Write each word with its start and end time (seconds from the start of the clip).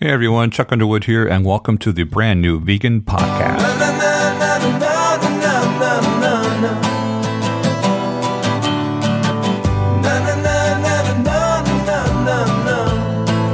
Hey 0.00 0.10
everyone, 0.10 0.52
Chuck 0.52 0.70
Underwood 0.70 1.06
here, 1.06 1.26
and 1.26 1.44
welcome 1.44 1.76
to 1.78 1.90
the 1.90 2.04
brand 2.04 2.40
new 2.40 2.60
Vegan 2.60 3.00
Podcast. 3.00 3.58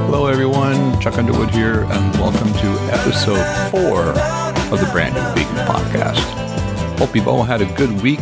Hello 0.05 0.27
everyone, 0.27 1.01
Chuck 1.01 1.17
Underwood 1.17 1.49
here, 1.49 1.85
and 1.85 2.15
welcome 2.17 2.53
to 2.53 2.79
episode 2.93 3.43
four 3.71 4.03
of 4.71 4.81
the 4.81 4.89
brand 4.93 5.15
new 5.15 5.23
Vegan 5.33 5.67
Podcast. 5.67 6.99
Hope 6.99 7.17
you've 7.17 7.27
all 7.27 7.45
had 7.45 7.63
a 7.63 7.73
good 7.73 8.03
week. 8.03 8.21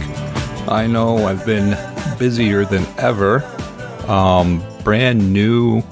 I 0.68 0.86
know 0.86 1.26
I've 1.26 1.44
been 1.44 1.76
busier 2.20 2.64
than 2.64 2.86
ever. 2.98 3.42
Um, 4.06 4.62
brand 4.84 5.32
new 5.32 5.82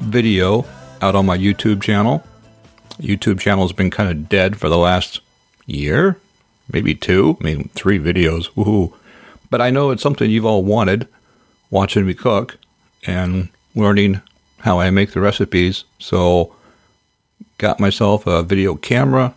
video 0.00 0.66
out 1.04 1.14
on 1.14 1.26
my 1.26 1.36
YouTube 1.36 1.82
channel. 1.82 2.24
YouTube 2.98 3.38
channel 3.38 3.64
has 3.64 3.72
been 3.72 3.90
kind 3.90 4.10
of 4.10 4.28
dead 4.28 4.56
for 4.56 4.70
the 4.70 4.78
last 4.78 5.20
year, 5.66 6.18
maybe 6.72 6.94
two, 6.94 7.36
I 7.40 7.44
mean 7.44 7.68
three 7.74 7.98
videos. 7.98 8.48
Woohoo! 8.54 8.94
But 9.50 9.60
I 9.60 9.70
know 9.70 9.90
it's 9.90 10.02
something 10.02 10.30
you've 10.30 10.46
all 10.46 10.64
wanted, 10.64 11.06
watching 11.70 12.06
me 12.06 12.14
cook 12.14 12.56
and 13.06 13.50
learning 13.74 14.22
how 14.60 14.80
I 14.80 14.88
make 14.90 15.12
the 15.12 15.20
recipes. 15.20 15.84
So, 15.98 16.54
got 17.58 17.78
myself 17.80 18.26
a 18.26 18.42
video 18.42 18.74
camera, 18.74 19.34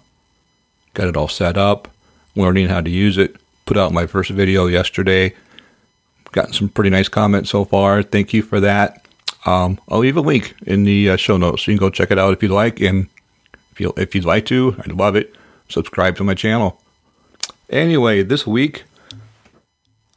got 0.93 1.07
it 1.07 1.17
all 1.17 1.27
set 1.27 1.57
up, 1.57 1.89
learning 2.35 2.69
how 2.69 2.79
to 2.79 2.89
use 2.89 3.17
it. 3.17 3.35
Put 3.65 3.75
out 3.75 3.91
my 3.91 4.07
first 4.07 4.29
video 4.29 4.67
yesterday. 4.67 5.35
Gotten 6.31 6.53
some 6.53 6.69
pretty 6.69 6.91
nice 6.91 7.09
comments 7.09 7.49
so 7.49 7.65
far. 7.65 8.03
Thank 8.03 8.33
you 8.33 8.41
for 8.41 8.61
that. 8.61 9.06
Um, 9.47 9.79
I'll 9.87 9.99
leave 9.99 10.17
a 10.17 10.21
link 10.21 10.53
in 10.63 10.83
the 10.83 11.11
uh, 11.11 11.15
show 11.15 11.37
notes. 11.37 11.63
So 11.63 11.71
you 11.71 11.77
can 11.77 11.87
go 11.87 11.89
check 11.89 12.11
it 12.11 12.19
out 12.19 12.33
if 12.33 12.43
you'd 12.43 12.51
like. 12.51 12.81
And 12.81 13.07
if, 13.71 13.79
you, 13.79 13.93
if 13.95 14.13
you'd 14.13 14.25
like 14.25 14.45
to, 14.47 14.75
I'd 14.79 14.91
love 14.91 15.15
it. 15.15 15.33
Subscribe 15.69 16.17
to 16.17 16.25
my 16.25 16.33
channel. 16.33 16.81
Anyway, 17.69 18.23
this 18.23 18.45
week, 18.45 18.83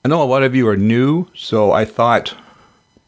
I 0.05 0.09
know 0.09 0.21
a 0.21 0.25
lot 0.25 0.43
of 0.43 0.57
you 0.57 0.67
are 0.69 0.77
new, 0.77 1.29
so 1.33 1.71
I 1.71 1.85
thought 1.85 2.35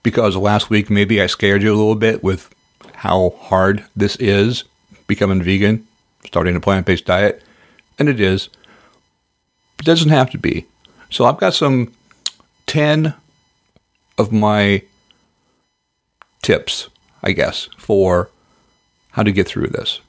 because 0.05 0.37
last 0.37 0.71
week 0.71 0.91
maybe 0.91 1.21
I 1.21 1.27
scared 1.27 1.63
you 1.63 1.73
a 1.73 1.77
little 1.77 1.97
bit 1.97 2.23
with 2.23 2.55
how 2.95 3.35
hard 3.41 3.85
this 3.97 4.15
is 4.17 4.63
becoming 5.09 5.43
vegan, 5.43 5.87
starting 6.25 6.55
a 6.55 6.61
plant 6.61 6.87
based 6.87 7.05
diet. 7.05 7.43
And 7.99 8.09
it 8.09 8.21
is. 8.21 8.49
It 9.81 9.85
doesn't 9.85 10.11
have 10.11 10.31
to 10.31 10.39
be. 10.39 10.67
So 11.11 11.25
I've 11.25 11.39
got 11.39 11.55
some 11.55 11.93
10 12.67 13.15
of 14.19 14.31
my 14.31 14.83
tips, 16.43 16.89
I 17.23 17.33
guess, 17.33 17.69
for 17.79 18.29
how 19.13 19.23
to 19.23 19.33
get 19.33 19.47
through 19.47 19.69
this. 19.69 20.01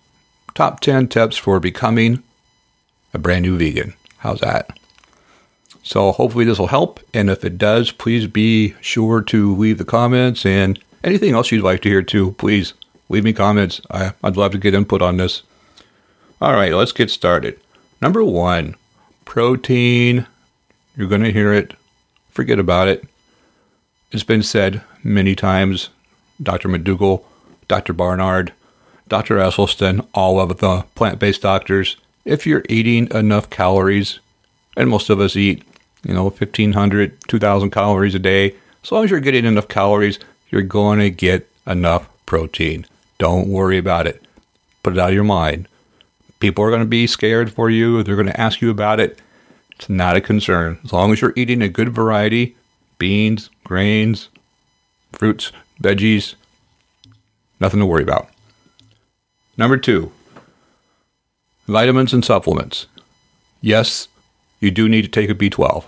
Top 0.53 0.79
10 0.79 1.07
tips 1.07 1.37
for 1.37 1.59
becoming 1.59 2.23
a 3.13 3.19
brand 3.19 3.43
new 3.43 3.57
vegan. 3.57 3.93
How's 4.17 4.39
that? 4.41 4.77
So 5.83 6.11
hopefully 6.11 6.45
this 6.45 6.59
will 6.59 6.67
help. 6.67 6.99
And 7.13 7.29
if 7.29 7.43
it 7.43 7.57
does, 7.57 7.91
please 7.91 8.27
be 8.27 8.75
sure 8.81 9.21
to 9.21 9.55
leave 9.55 9.77
the 9.77 9.85
comments 9.85 10.45
and 10.45 10.79
anything 11.03 11.33
else 11.33 11.51
you'd 11.51 11.63
like 11.63 11.81
to 11.81 11.89
hear 11.89 12.01
too. 12.01 12.31
Please 12.33 12.73
leave 13.09 13.23
me 13.23 13.33
comments. 13.33 13.81
I, 13.91 14.13
would 14.23 14.37
love 14.37 14.53
to 14.53 14.57
get 14.57 14.73
input 14.73 15.01
on 15.01 15.17
this. 15.17 15.43
All 16.41 16.53
right, 16.53 16.73
let's 16.73 16.91
get 16.91 17.11
started. 17.11 17.59
Number 18.01 18.23
one, 18.23 18.75
protein. 19.25 20.27
You're 20.95 21.07
going 21.07 21.23
to 21.23 21.31
hear 21.31 21.53
it. 21.53 21.73
Forget 22.31 22.59
about 22.59 22.87
it. 22.87 23.05
It's 24.11 24.23
been 24.23 24.43
said 24.43 24.83
many 25.03 25.35
times 25.35 25.89
Dr. 26.43 26.69
McDougall, 26.69 27.23
Dr. 27.67 27.93
Barnard, 27.93 28.53
Dr. 29.07 29.37
Esselstyn, 29.37 30.05
all 30.13 30.39
of 30.39 30.57
the 30.59 30.85
plant 30.95 31.19
based 31.19 31.41
doctors, 31.41 31.97
if 32.25 32.45
you're 32.45 32.63
eating 32.69 33.09
enough 33.11 33.49
calories, 33.49 34.19
and 34.77 34.89
most 34.89 35.09
of 35.09 35.19
us 35.19 35.35
eat, 35.35 35.63
you 36.03 36.13
know, 36.13 36.23
1,500, 36.23 37.17
2,000 37.27 37.69
calories 37.69 38.15
a 38.15 38.19
day, 38.19 38.55
as 38.83 38.91
long 38.91 39.03
as 39.03 39.11
you're 39.11 39.19
getting 39.19 39.45
enough 39.45 39.67
calories, 39.67 40.19
you're 40.49 40.61
going 40.61 40.99
to 40.99 41.09
get 41.09 41.49
enough 41.67 42.07
protein. 42.25 42.85
Don't 43.17 43.47
worry 43.47 43.77
about 43.77 44.07
it. 44.07 44.21
Put 44.83 44.93
it 44.93 44.99
out 44.99 45.09
of 45.09 45.15
your 45.15 45.23
mind. 45.23 45.67
People 46.39 46.63
are 46.63 46.69
going 46.69 46.81
to 46.81 46.87
be 46.87 47.07
scared 47.07 47.53
for 47.53 47.69
you. 47.69 48.03
They're 48.03 48.15
going 48.15 48.27
to 48.27 48.39
ask 48.39 48.61
you 48.61 48.69
about 48.69 48.99
it. 48.99 49.19
It's 49.71 49.89
not 49.89 50.17
a 50.17 50.21
concern. 50.21 50.79
As 50.83 50.91
long 50.91 51.11
as 51.11 51.21
you're 51.21 51.33
eating 51.35 51.61
a 51.61 51.69
good 51.69 51.89
variety 51.89 52.55
beans, 52.99 53.49
grains, 53.63 54.29
fruits, 55.11 55.51
veggies, 55.83 56.35
nothing 57.59 57.81
to 57.81 57.85
worry 57.85 58.01
about. 58.01 58.29
Number 59.57 59.77
two, 59.77 60.11
vitamins 61.67 62.13
and 62.13 62.25
supplements. 62.25 62.87
Yes, 63.61 64.07
you 64.59 64.71
do 64.71 64.89
need 64.89 65.03
to 65.03 65.07
take 65.09 65.29
a 65.29 65.35
B12, 65.35 65.83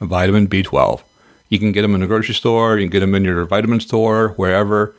a 0.00 0.06
vitamin 0.06 0.48
B12. 0.48 1.02
You 1.48 1.58
can 1.58 1.72
get 1.72 1.82
them 1.82 1.94
in 1.94 2.00
the 2.00 2.06
grocery 2.06 2.34
store, 2.34 2.76
you 2.76 2.84
can 2.84 2.90
get 2.90 3.00
them 3.00 3.14
in 3.14 3.24
your 3.24 3.44
vitamin 3.46 3.80
store, 3.80 4.30
wherever. 4.30 4.94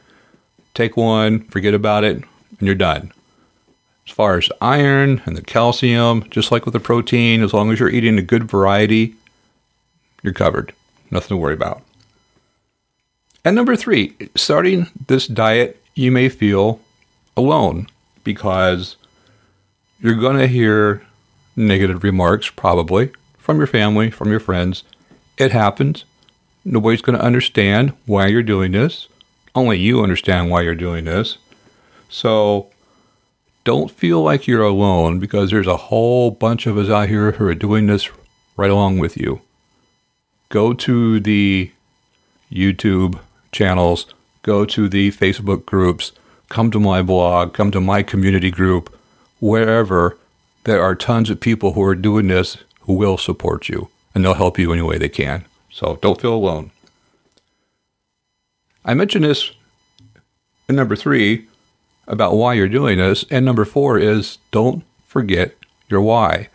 Take 0.74 0.98
one, 0.98 1.44
forget 1.46 1.74
about 1.74 2.04
it, 2.04 2.18
and 2.18 2.62
you're 2.62 2.76
done. 2.76 3.12
As 4.08 4.14
far 4.14 4.38
as 4.38 4.50
iron 4.62 5.22
and 5.26 5.36
the 5.36 5.42
calcium, 5.42 6.30
just 6.30 6.52
like 6.52 6.66
with 6.66 6.74
the 6.74 6.80
protein, 6.80 7.44
as 7.44 7.54
long 7.54 7.72
as 7.72 7.80
you're 7.80 7.90
eating 7.90 8.18
a 8.18 8.22
good 8.22 8.50
variety, 8.50 9.16
you're 10.24 10.34
covered. 10.34 10.74
Nothing 11.12 11.30
to 11.30 11.38
worry 11.38 11.54
about. 11.54 11.82
And 13.46 13.56
number 13.56 13.76
three, 13.76 14.16
starting 14.34 14.88
this 15.06 15.28
diet, 15.28 15.80
you 15.94 16.12
may 16.12 16.30
feel 16.30 16.82
alone 17.38 17.88
because 18.24 18.96
you're 20.00 20.16
going 20.16 20.38
to 20.38 20.48
hear 20.48 21.06
negative 21.56 22.04
remarks, 22.04 22.50
probably 22.50 23.12
from 23.38 23.58
your 23.58 23.68
family, 23.68 24.10
from 24.10 24.32
your 24.32 24.40
friends. 24.40 24.84
It 25.38 25.52
happens. 25.52 26.06
Nobody's 26.66 27.04
going 27.04 27.20
to 27.20 27.24
understand 27.24 27.94
why 28.08 28.28
you're 28.28 28.42
doing 28.42 28.72
this. 28.72 29.08
Only 29.54 29.78
you 29.78 30.02
understand 30.02 30.50
why 30.50 30.62
you're 30.62 30.74
doing 30.74 31.06
this. 31.06 31.38
So 32.10 32.72
don't 33.64 33.92
feel 33.92 34.24
like 34.24 34.48
you're 34.48 34.64
alone 34.64 35.20
because 35.20 35.52
there's 35.52 35.68
a 35.68 35.78
whole 35.78 36.32
bunch 36.32 36.66
of 36.66 36.80
us 36.80 36.90
out 36.90 37.10
here 37.10 37.34
who 37.34 37.46
are 37.46 37.54
doing 37.54 37.86
this 37.86 38.10
right 38.58 38.72
along 38.72 38.98
with 38.98 39.18
you. 39.18 39.42
Go 40.50 40.74
to 40.74 41.20
the 41.20 41.72
YouTube 42.52 43.20
channels, 43.56 44.06
go 44.44 44.66
to 44.66 44.88
the 44.88 45.12
Facebook 45.12 45.66
groups, 45.66 46.12
come 46.50 46.70
to 46.72 46.80
my 46.80 47.02
blog, 47.02 47.54
come 47.54 47.72
to 47.72 47.82
my 47.82 48.04
community 48.04 48.52
group, 48.52 48.96
wherever 49.40 50.18
there 50.66 50.84
are 50.84 50.96
tons 50.96 51.30
of 51.30 51.40
people 51.40 51.74
who 51.74 51.82
are 51.82 51.96
doing 51.96 52.28
this 52.28 52.58
who 52.82 52.94
will 52.94 53.18
support 53.18 53.70
you 53.70 53.90
and 54.14 54.24
they'll 54.24 54.34
help 54.34 54.60
you 54.60 54.72
any 54.72 54.82
way 54.82 54.98
they 54.98 55.10
can. 55.10 55.46
So 55.72 55.98
don't 56.02 56.22
feel 56.22 56.34
alone. 56.34 56.72
I 58.84 58.94
mentioned 58.94 59.26
this 59.26 59.52
in 60.70 60.76
number 60.76 60.96
three 60.96 61.48
about 62.08 62.36
why 62.36 62.54
you're 62.54 62.68
doing 62.68 62.98
this. 62.98 63.26
And 63.32 63.46
number 63.46 63.66
four 63.66 63.98
is 63.98 64.38
don't 64.52 64.84
forget 65.08 65.56
your 65.90 66.02
why. 66.02 66.50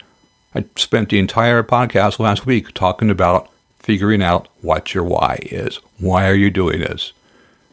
I 0.54 0.64
spent 0.76 1.08
the 1.08 1.18
entire 1.18 1.62
podcast 1.62 2.18
last 2.18 2.46
week 2.46 2.72
talking 2.72 3.10
about 3.10 3.49
figuring 3.80 4.22
out 4.22 4.48
what 4.60 4.94
your 4.94 5.04
why 5.04 5.38
is. 5.42 5.76
Why 5.98 6.28
are 6.28 6.34
you 6.34 6.50
doing 6.50 6.80
this? 6.80 7.12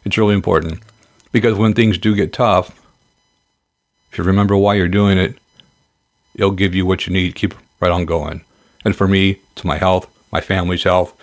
It's 0.04 0.18
really 0.18 0.34
important 0.34 0.80
because 1.32 1.58
when 1.58 1.74
things 1.74 1.98
do 1.98 2.16
get 2.16 2.34
tough, 2.34 2.82
if 4.12 4.18
you 4.18 4.24
remember 4.24 4.58
why 4.58 4.76
you're 4.76 4.88
doing 4.88 5.18
it, 5.18 5.38
it'll 6.36 6.52
give 6.52 6.74
you 6.74 6.86
what 6.86 7.06
you 7.06 7.14
need. 7.14 7.36
Keep 7.36 7.54
right 7.80 7.92
on 7.92 8.06
going. 8.06 8.44
And 8.86 8.96
for 8.96 9.08
me, 9.08 9.40
it's 9.52 9.66
my 9.66 9.78
health, 9.78 10.08
my 10.32 10.42
family's 10.42 10.84
health, 10.84 11.14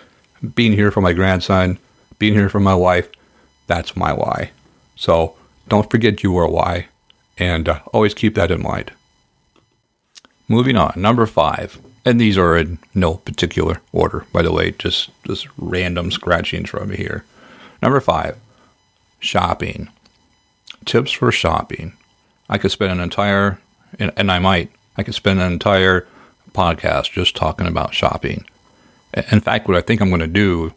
being 0.53 0.73
here 0.73 0.91
for 0.91 1.01
my 1.01 1.13
grandson, 1.13 1.79
being 2.19 2.33
here 2.33 2.49
for 2.49 2.59
my 2.59 2.75
wife. 2.75 3.09
That's 3.67 3.97
my 3.97 4.13
why. 4.13 4.51
So 4.95 5.35
don't 5.67 5.89
forget 5.89 6.23
your 6.23 6.47
why 6.47 6.87
and 7.37 7.67
uh, 7.67 7.79
always 7.91 8.13
keep 8.13 8.35
that 8.35 8.51
in 8.51 8.61
mind. 8.61 8.91
Moving 10.47 10.77
on, 10.77 10.93
number 10.95 11.25
five 11.25 11.79
and 12.05 12.21
these 12.21 12.37
are 12.37 12.55
in 12.55 12.77
no 12.93 13.15
particular 13.15 13.81
order, 13.91 14.25
by 14.31 14.43
the 14.43 14.51
way, 14.51 14.71
just 14.71 15.09
just 15.25 15.47
random 15.57 16.11
scratchings 16.11 16.69
from 16.69 16.91
here. 16.91 17.25
Number 17.81 17.99
five, 17.99 18.37
shopping. 19.19 19.89
Tips 20.85 21.11
for 21.11 21.31
shopping. 21.31 21.93
I 22.47 22.59
could 22.59 22.71
spend 22.71 22.91
an 22.91 22.99
entire, 22.99 23.59
and, 23.97 24.11
and 24.15 24.31
I 24.31 24.37
might, 24.37 24.71
I 24.97 25.03
could 25.03 25.15
spend 25.15 25.41
an 25.41 25.51
entire 25.51 26.07
podcast 26.51 27.11
just 27.11 27.35
talking 27.35 27.65
about 27.65 27.95
shopping. 27.95 28.45
In 29.31 29.39
fact, 29.39 29.67
what 29.67 29.77
I 29.77 29.81
think 29.81 29.99
I'm 29.99 30.09
going 30.09 30.21
to 30.21 30.27
do 30.27 30.73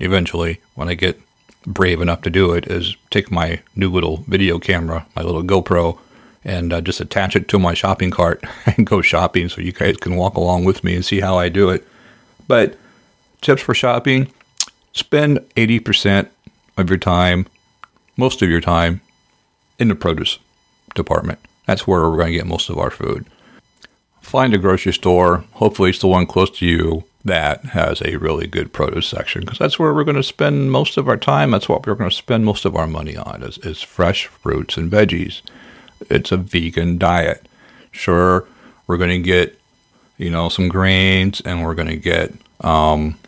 eventually 0.00 0.60
when 0.74 0.88
I 0.88 0.94
get 0.94 1.20
brave 1.64 2.00
enough 2.00 2.22
to 2.22 2.30
do 2.30 2.52
it 2.54 2.66
is 2.66 2.96
take 3.10 3.30
my 3.30 3.60
new 3.76 3.90
little 3.90 4.24
video 4.26 4.58
camera, 4.58 5.06
my 5.14 5.22
little 5.22 5.44
GoPro, 5.44 5.98
and 6.44 6.72
uh, 6.72 6.80
just 6.80 7.00
attach 7.00 7.36
it 7.36 7.48
to 7.48 7.58
my 7.58 7.74
shopping 7.74 8.10
cart 8.10 8.44
and 8.66 8.86
go 8.86 9.00
shopping 9.00 9.48
so 9.48 9.60
you 9.60 9.72
guys 9.72 9.96
can 9.96 10.16
walk 10.16 10.34
along 10.36 10.64
with 10.64 10.82
me 10.82 10.94
and 10.94 11.04
see 11.04 11.20
how 11.20 11.38
I 11.38 11.48
do 11.48 11.70
it. 11.70 11.86
But 12.48 12.76
tips 13.40 13.62
for 13.62 13.74
shopping 13.74 14.32
spend 14.92 15.38
80% 15.56 16.28
of 16.76 16.88
your 16.88 16.98
time, 16.98 17.46
most 18.16 18.42
of 18.42 18.50
your 18.50 18.60
time, 18.60 19.00
in 19.78 19.88
the 19.88 19.94
produce 19.94 20.38
department. 20.94 21.38
That's 21.66 21.86
where 21.86 22.02
we're 22.02 22.16
going 22.16 22.32
to 22.32 22.38
get 22.38 22.46
most 22.46 22.68
of 22.68 22.78
our 22.78 22.90
food. 22.90 23.26
Find 24.20 24.54
a 24.54 24.58
grocery 24.58 24.92
store, 24.92 25.44
hopefully 25.52 25.90
it's 25.90 25.98
the 25.98 26.08
one 26.08 26.26
close 26.26 26.50
to 26.58 26.66
you 26.66 27.04
that 27.24 27.64
has 27.66 28.02
a 28.02 28.16
really 28.16 28.46
good 28.46 28.72
produce 28.72 29.06
section 29.06 29.42
because 29.42 29.58
that's 29.58 29.78
where 29.78 29.94
we're 29.94 30.04
going 30.04 30.16
to 30.16 30.22
spend 30.22 30.72
most 30.72 30.96
of 30.96 31.08
our 31.08 31.16
time. 31.16 31.50
That's 31.50 31.68
what 31.68 31.86
we're 31.86 31.94
going 31.94 32.10
to 32.10 32.16
spend 32.16 32.44
most 32.44 32.64
of 32.64 32.76
our 32.76 32.86
money 32.86 33.16
on 33.16 33.42
is, 33.42 33.58
is 33.58 33.80
fresh 33.80 34.26
fruits 34.26 34.76
and 34.76 34.90
veggies. 34.90 35.40
It's 36.10 36.32
a 36.32 36.36
vegan 36.36 36.98
diet. 36.98 37.46
Sure, 37.90 38.46
we're 38.86 38.96
going 38.96 39.10
to 39.10 39.18
get, 39.18 39.58
you 40.18 40.30
know, 40.30 40.48
some 40.48 40.68
grains 40.68 41.40
and 41.42 41.62
we're 41.62 41.74
going 41.74 41.88
to 41.88 41.96
get, 41.96 42.32
um, 42.60 43.18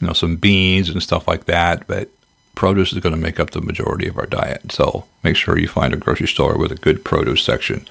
you 0.00 0.06
know, 0.06 0.12
some 0.12 0.36
beans 0.36 0.88
and 0.88 1.02
stuff 1.02 1.26
like 1.26 1.46
that. 1.46 1.86
But 1.86 2.08
produce 2.54 2.92
is 2.92 3.00
going 3.00 3.14
to 3.14 3.20
make 3.20 3.40
up 3.40 3.50
the 3.50 3.60
majority 3.60 4.08
of 4.08 4.18
our 4.18 4.26
diet. 4.26 4.72
So 4.72 5.04
make 5.22 5.36
sure 5.36 5.58
you 5.58 5.68
find 5.68 5.92
a 5.92 5.96
grocery 5.96 6.28
store 6.28 6.56
with 6.56 6.72
a 6.72 6.76
good 6.76 7.04
produce 7.04 7.42
section. 7.42 7.86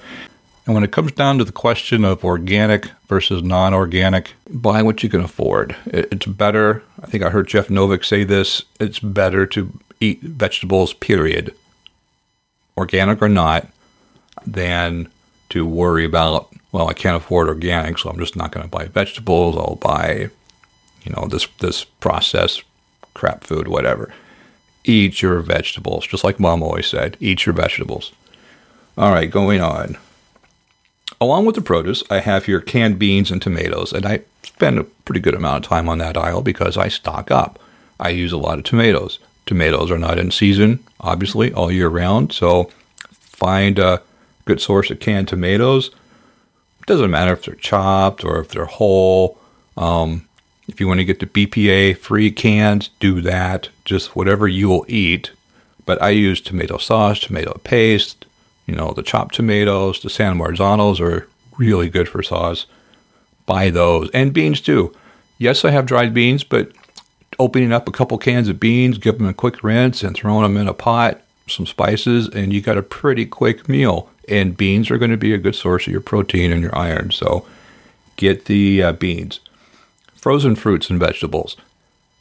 And 0.66 0.74
when 0.74 0.84
it 0.84 0.92
comes 0.92 1.12
down 1.12 1.38
to 1.38 1.44
the 1.44 1.52
question 1.52 2.04
of 2.04 2.24
organic 2.24 2.90
versus 3.06 3.42
non 3.42 3.74
organic, 3.74 4.32
buy 4.48 4.82
what 4.82 5.02
you 5.02 5.08
can 5.10 5.20
afford. 5.20 5.76
It's 5.86 6.26
better, 6.26 6.82
I 7.02 7.06
think 7.06 7.22
I 7.22 7.30
heard 7.30 7.48
Jeff 7.48 7.68
Novick 7.68 8.04
say 8.04 8.24
this, 8.24 8.62
it's 8.80 8.98
better 8.98 9.44
to 9.46 9.78
eat 10.00 10.22
vegetables, 10.22 10.94
period, 10.94 11.54
organic 12.78 13.20
or 13.20 13.28
not, 13.28 13.68
than 14.46 15.08
to 15.50 15.66
worry 15.66 16.04
about, 16.04 16.52
well, 16.72 16.88
I 16.88 16.92
can't 16.92 17.16
afford 17.16 17.48
organic, 17.48 17.98
so 17.98 18.10
I'm 18.10 18.18
just 18.18 18.36
not 18.36 18.52
going 18.52 18.64
to 18.64 18.70
buy 18.70 18.86
vegetables. 18.86 19.56
I'll 19.56 19.76
buy, 19.76 20.30
you 21.04 21.12
know, 21.12 21.26
this, 21.28 21.46
this 21.60 21.84
processed 21.84 22.64
crap 23.14 23.44
food, 23.44 23.68
whatever. 23.68 24.12
Eat 24.84 25.22
your 25.22 25.40
vegetables, 25.40 26.06
just 26.06 26.24
like 26.24 26.38
mom 26.40 26.62
always 26.62 26.86
said, 26.86 27.16
eat 27.20 27.46
your 27.46 27.54
vegetables. 27.54 28.12
All 28.98 29.12
right, 29.12 29.30
going 29.30 29.60
on. 29.60 29.96
Along 31.20 31.46
with 31.46 31.54
the 31.54 31.62
produce, 31.62 32.02
I 32.10 32.20
have 32.20 32.46
here 32.46 32.60
canned 32.60 32.98
beans 32.98 33.30
and 33.30 33.40
tomatoes, 33.40 33.92
and 33.92 34.04
I 34.04 34.20
spend 34.42 34.78
a 34.78 34.84
pretty 34.84 35.20
good 35.20 35.34
amount 35.34 35.64
of 35.64 35.68
time 35.68 35.88
on 35.88 35.98
that 35.98 36.16
aisle 36.16 36.42
because 36.42 36.76
I 36.76 36.88
stock 36.88 37.30
up. 37.30 37.58
I 37.98 38.10
use 38.10 38.32
a 38.32 38.36
lot 38.36 38.58
of 38.58 38.64
tomatoes. 38.64 39.18
Tomatoes 39.46 39.90
are 39.90 39.98
not 39.98 40.18
in 40.18 40.30
season, 40.30 40.80
obviously, 41.00 41.52
all 41.52 41.70
year 41.70 41.88
round, 41.88 42.32
so 42.32 42.70
find 43.10 43.78
a 43.78 44.02
good 44.44 44.60
source 44.60 44.90
of 44.90 45.00
canned 45.00 45.28
tomatoes. 45.28 45.88
It 46.80 46.86
doesn't 46.86 47.10
matter 47.10 47.32
if 47.32 47.44
they're 47.44 47.54
chopped 47.54 48.24
or 48.24 48.40
if 48.40 48.48
they're 48.48 48.66
whole. 48.66 49.38
Um, 49.76 50.28
if 50.68 50.80
you 50.80 50.88
want 50.88 51.00
to 51.00 51.04
get 51.04 51.20
the 51.20 51.26
BPA 51.26 51.98
free 51.98 52.30
cans, 52.30 52.90
do 53.00 53.20
that. 53.20 53.68
Just 53.84 54.16
whatever 54.16 54.48
you 54.48 54.68
will 54.68 54.84
eat. 54.88 55.32
But 55.86 56.00
I 56.00 56.10
use 56.10 56.40
tomato 56.40 56.78
sauce, 56.78 57.20
tomato 57.20 57.60
paste, 57.64 58.24
you 58.66 58.74
know, 58.74 58.92
the 58.92 59.02
chopped 59.02 59.34
tomatoes, 59.34 60.00
the 60.00 60.08
San 60.08 60.38
Marzanos 60.38 61.00
are 61.00 61.28
really 61.58 61.88
good 61.88 62.08
for 62.08 62.22
sauce. 62.22 62.66
Buy 63.46 63.70
those. 63.70 64.10
And 64.10 64.32
beans 64.32 64.60
too. 64.60 64.94
Yes, 65.38 65.64
I 65.64 65.70
have 65.70 65.86
dried 65.86 66.14
beans, 66.14 66.44
but 66.44 66.72
opening 67.38 67.72
up 67.72 67.88
a 67.88 67.92
couple 67.92 68.16
cans 68.16 68.48
of 68.48 68.60
beans, 68.60 68.98
give 68.98 69.18
them 69.18 69.26
a 69.26 69.34
quick 69.34 69.62
rinse, 69.62 70.02
and 70.02 70.16
throwing 70.16 70.44
them 70.44 70.56
in 70.56 70.68
a 70.68 70.74
pot, 70.74 71.20
some 71.46 71.66
spices, 71.66 72.28
and 72.28 72.52
you 72.52 72.60
got 72.60 72.78
a 72.78 72.82
pretty 72.82 73.26
quick 73.26 73.68
meal. 73.68 74.10
And 74.28 74.56
beans 74.56 74.90
are 74.90 74.98
going 74.98 75.10
to 75.10 75.16
be 75.16 75.34
a 75.34 75.38
good 75.38 75.54
source 75.54 75.86
of 75.86 75.92
your 75.92 76.00
protein 76.00 76.50
and 76.50 76.62
your 76.62 76.74
iron. 76.74 77.10
So 77.10 77.46
get 78.16 78.46
the 78.46 78.82
uh, 78.82 78.92
beans. 78.92 79.40
Frozen 80.14 80.56
fruits 80.56 80.88
and 80.88 80.98
vegetables. 80.98 81.56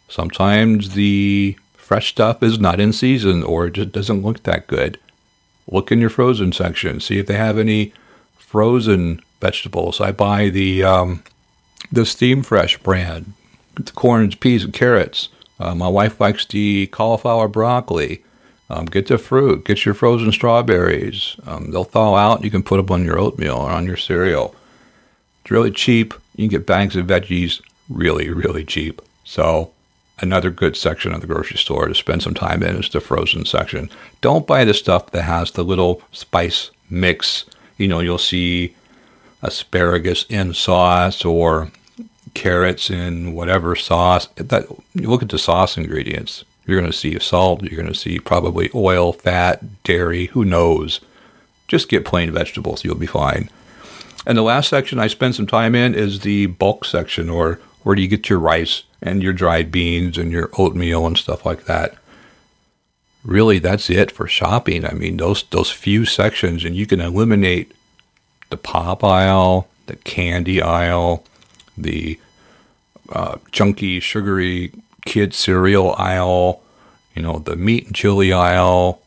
Sometimes 0.10 0.96
the 0.96 1.58
fresh 1.74 2.10
stuff 2.10 2.44
is 2.44 2.60
not 2.60 2.80
in 2.80 2.92
season 2.92 3.44
or 3.44 3.68
it 3.68 3.74
just 3.74 3.94
doesn't 3.94 4.22
look 4.22 4.44
that 4.44 4.68
good 4.68 5.00
look 5.72 5.92
in 5.92 6.00
your 6.00 6.10
frozen 6.10 6.52
section, 6.52 7.00
see 7.00 7.20
if 7.20 7.28
they 7.28 7.36
have 7.36 7.58
any 7.58 7.94
frozen 8.38 9.22
vegetables. 9.40 10.02
I 10.02 10.12
buy 10.12 10.50
the 10.50 10.84
um, 10.84 11.24
the 11.92 12.02
Steamfresh 12.02 12.82
brand, 12.84 13.34
the 13.76 13.92
corns, 13.92 14.36
peas, 14.36 14.64
and 14.64 14.74
carrots. 14.74 15.30
Uh, 15.60 15.76
my 15.76 15.88
wife 15.88 16.20
likes 16.20 16.46
the 16.46 16.88
cauliflower 16.88 17.48
broccoli. 17.48 18.24
Um, 18.74 18.86
get 18.86 19.06
the 19.06 19.20
fruit. 19.20 19.66
Get 19.66 19.86
your 19.86 19.94
frozen 19.94 20.32
strawberries. 20.32 21.36
Um, 21.46 21.70
they'll 21.70 21.84
thaw 21.84 22.16
out. 22.16 22.44
You 22.44 22.50
can 22.50 22.64
put 22.64 22.78
them 22.78 22.90
on 22.90 23.06
your 23.06 23.20
oatmeal 23.20 23.58
or 23.58 23.70
on 23.70 23.86
your 23.86 23.98
cereal. 23.98 24.56
It's 25.42 25.52
really 25.52 25.70
cheap. 25.70 26.16
You 26.36 26.48
can 26.48 26.58
get 26.58 26.66
bags 26.66 26.96
of 26.96 27.06
veggies 27.06 27.62
really, 27.88 28.32
really 28.32 28.66
cheap. 28.66 29.00
So 29.24 29.72
another 30.20 30.50
good 30.50 30.76
section 30.76 31.14
of 31.14 31.22
the 31.22 31.28
grocery 31.28 31.58
store 31.58 31.88
to 31.88 31.94
spend 31.94 32.24
some 32.24 32.34
time 32.34 32.64
in 32.64 32.78
is 32.78 32.90
the 32.90 33.00
frozen 33.00 33.46
section. 33.46 33.92
Don't 34.22 34.48
buy 34.48 34.66
the 34.66 34.74
stuff 34.74 35.12
that 35.12 35.22
has 35.22 35.52
the 35.52 35.64
little 35.64 36.02
spice 36.12 36.72
mix. 36.90 37.46
You 37.78 37.88
know, 37.88 38.00
you'll 38.00 38.18
see 38.18 38.76
asparagus 39.44 40.26
in 40.30 40.56
sauce 40.56 41.24
or 41.24 41.70
carrots 42.34 42.90
in 42.90 43.34
whatever 43.34 43.76
sauce. 43.76 44.26
That 44.38 44.66
look 44.96 45.22
at 45.22 45.30
the 45.30 45.38
sauce 45.38 45.78
ingredients. 45.78 46.44
You're 46.66 46.80
going 46.80 46.92
to 46.92 46.98
see 46.98 47.18
salt. 47.20 47.64
You're 47.64 47.82
going 47.82 47.92
to 47.92 48.00
see 48.00 48.20
probably 48.20 48.70
oil, 48.74 49.14
fat, 49.14 49.84
dairy. 49.84 50.28
Who 50.28 50.46
knows? 50.46 51.02
Just 51.68 51.90
get 51.90 52.06
plain 52.06 52.32
vegetables. 52.32 52.84
You'll 52.84 52.96
be 52.96 53.06
fine. 53.06 53.50
And 54.26 54.38
the 54.38 54.44
last 54.44 54.70
section 54.70 55.00
I 55.00 55.08
spend 55.08 55.36
some 55.36 55.48
time 55.48 55.76
in 55.76 55.94
is 55.94 56.22
the 56.22 56.46
bulk 56.46 56.86
section, 56.86 57.30
or 57.30 57.60
where 57.84 57.96
do 57.96 58.02
you 58.02 58.08
get 58.08 58.30
your 58.30 58.40
rice 58.40 58.84
and 59.04 59.22
your 59.22 59.34
dried 59.34 59.72
beans 59.72 60.18
and 60.18 60.32
your 60.32 60.50
oatmeal 60.58 61.06
and 61.06 61.18
stuff 61.18 61.46
like 61.46 61.66
that. 61.66 61.96
Really, 63.24 63.60
that's 63.60 63.90
it 63.90 64.12
for 64.12 64.28
shopping. 64.28 64.86
I 64.86 64.94
mean, 64.94 65.18
those 65.18 65.44
those 65.44 65.72
few 65.72 66.06
sections, 66.06 66.66
and 66.66 66.76
you 66.76 66.86
can 66.86 67.00
eliminate 67.00 67.72
the 68.50 68.58
pop 68.58 69.04
aisle, 69.04 69.68
the 69.86 69.96
candy 69.98 70.62
aisle, 70.62 71.24
the 71.78 72.20
uh, 73.10 73.38
chunky, 73.52 74.00
sugary 74.00 74.72
kid 75.06 75.34
cereal 75.34 75.96
aisle, 75.98 76.62
you 77.16 77.22
know, 77.22 77.40
the 77.40 77.56
meat 77.56 77.86
and 77.86 77.96
chili 77.96 78.34
aisle, 78.34 79.02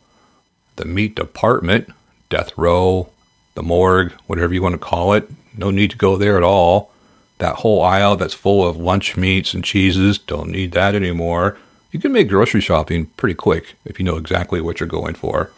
the 0.77 0.85
meat 0.85 1.15
department, 1.15 1.89
death 2.29 2.57
row, 2.57 3.09
the 3.55 3.63
morgue, 3.63 4.13
whatever 4.27 4.55
you 4.55 4.63
want 4.63 4.75
to 4.75 4.79
call 4.79 5.13
it. 5.15 5.29
No 5.57 5.71
need 5.71 5.91
to 5.91 5.97
go 5.97 6.17
there 6.17 6.37
at 6.37 6.43
all. 6.43 6.91
That 7.39 7.57
whole 7.57 7.83
aisle 7.83 8.17
that's 8.17 8.35
full 8.35 8.67
of 8.67 8.77
lunch 8.77 9.17
meats 9.17 9.53
and 9.55 9.65
cheeses, 9.65 10.19
don't 10.19 10.51
need 10.51 10.73
that 10.73 10.95
anymore. 10.95 11.59
You 11.93 12.01
can 12.01 12.13
make 12.13 12.29
grocery 12.29 12.61
shopping 12.61 13.07
pretty 13.17 13.35
quick 13.35 13.75
if 13.85 13.99
you 13.99 14.05
know 14.05 14.17
exactly 14.17 14.61
what 14.61 14.81
you're 14.81 14.89
going 14.89 15.15
for. 15.15 15.51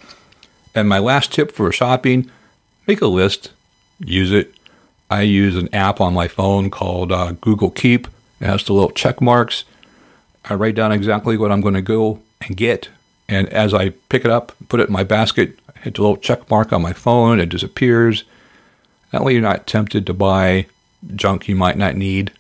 And 0.75 0.89
my 0.89 0.99
last 0.99 1.33
tip 1.33 1.53
for 1.53 1.71
shopping 1.73 2.31
make 2.87 3.01
a 3.01 3.07
list, 3.07 3.53
use 3.99 4.33
it. 4.33 4.55
I 5.11 5.23
use 5.23 5.57
an 5.57 5.73
app 5.75 6.01
on 6.01 6.15
my 6.15 6.29
phone 6.29 6.71
called 6.71 7.13
uh, 7.13 7.33
Google 7.33 7.71
Keep. 7.71 8.07
It 8.41 8.47
has 8.47 8.65
the 8.65 8.73
little 8.73 8.91
check 8.91 9.21
marks. 9.21 9.65
I 10.49 10.55
write 10.55 10.75
down 10.75 10.93
exactly 10.93 11.37
what 11.37 11.53
I'm 11.53 11.61
going 11.61 11.75
to 11.75 11.83
go 11.83 12.21
and 12.41 12.57
get. 12.57 12.89
And 13.29 13.49
as 13.51 13.75
I 13.75 13.91
pick 14.09 14.25
it 14.25 14.31
up, 14.31 14.53
put 14.69 14.81
it 14.81 14.89
in 14.89 14.93
my 14.93 15.05
basket, 15.05 15.59
hit 15.83 15.95
the 15.95 16.03
little 16.03 16.17
check 16.17 16.49
mark 16.51 16.73
on 16.73 16.83
my 16.83 16.93
phone, 16.93 17.41
it 17.41 17.51
disappears. 17.51 18.25
That 19.11 19.23
way 19.23 19.33
you're 19.33 19.43
not 19.43 19.67
tempted 19.67 20.07
to 20.07 20.15
buy 20.15 20.67
junk 21.15 21.49
you 21.49 21.57
might 21.57 21.77
not 21.77 21.97
need. 21.97 22.33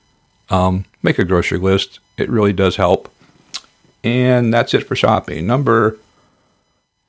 Um, 0.50 0.86
make 1.02 1.18
a 1.18 1.24
grocery 1.24 1.58
list. 1.58 2.00
It 2.16 2.30
really 2.30 2.52
does 2.52 2.76
help. 2.76 3.12
And 4.02 4.52
that's 4.52 4.72
it 4.72 4.86
for 4.86 4.96
shopping. 4.96 5.46
Number 5.46 5.98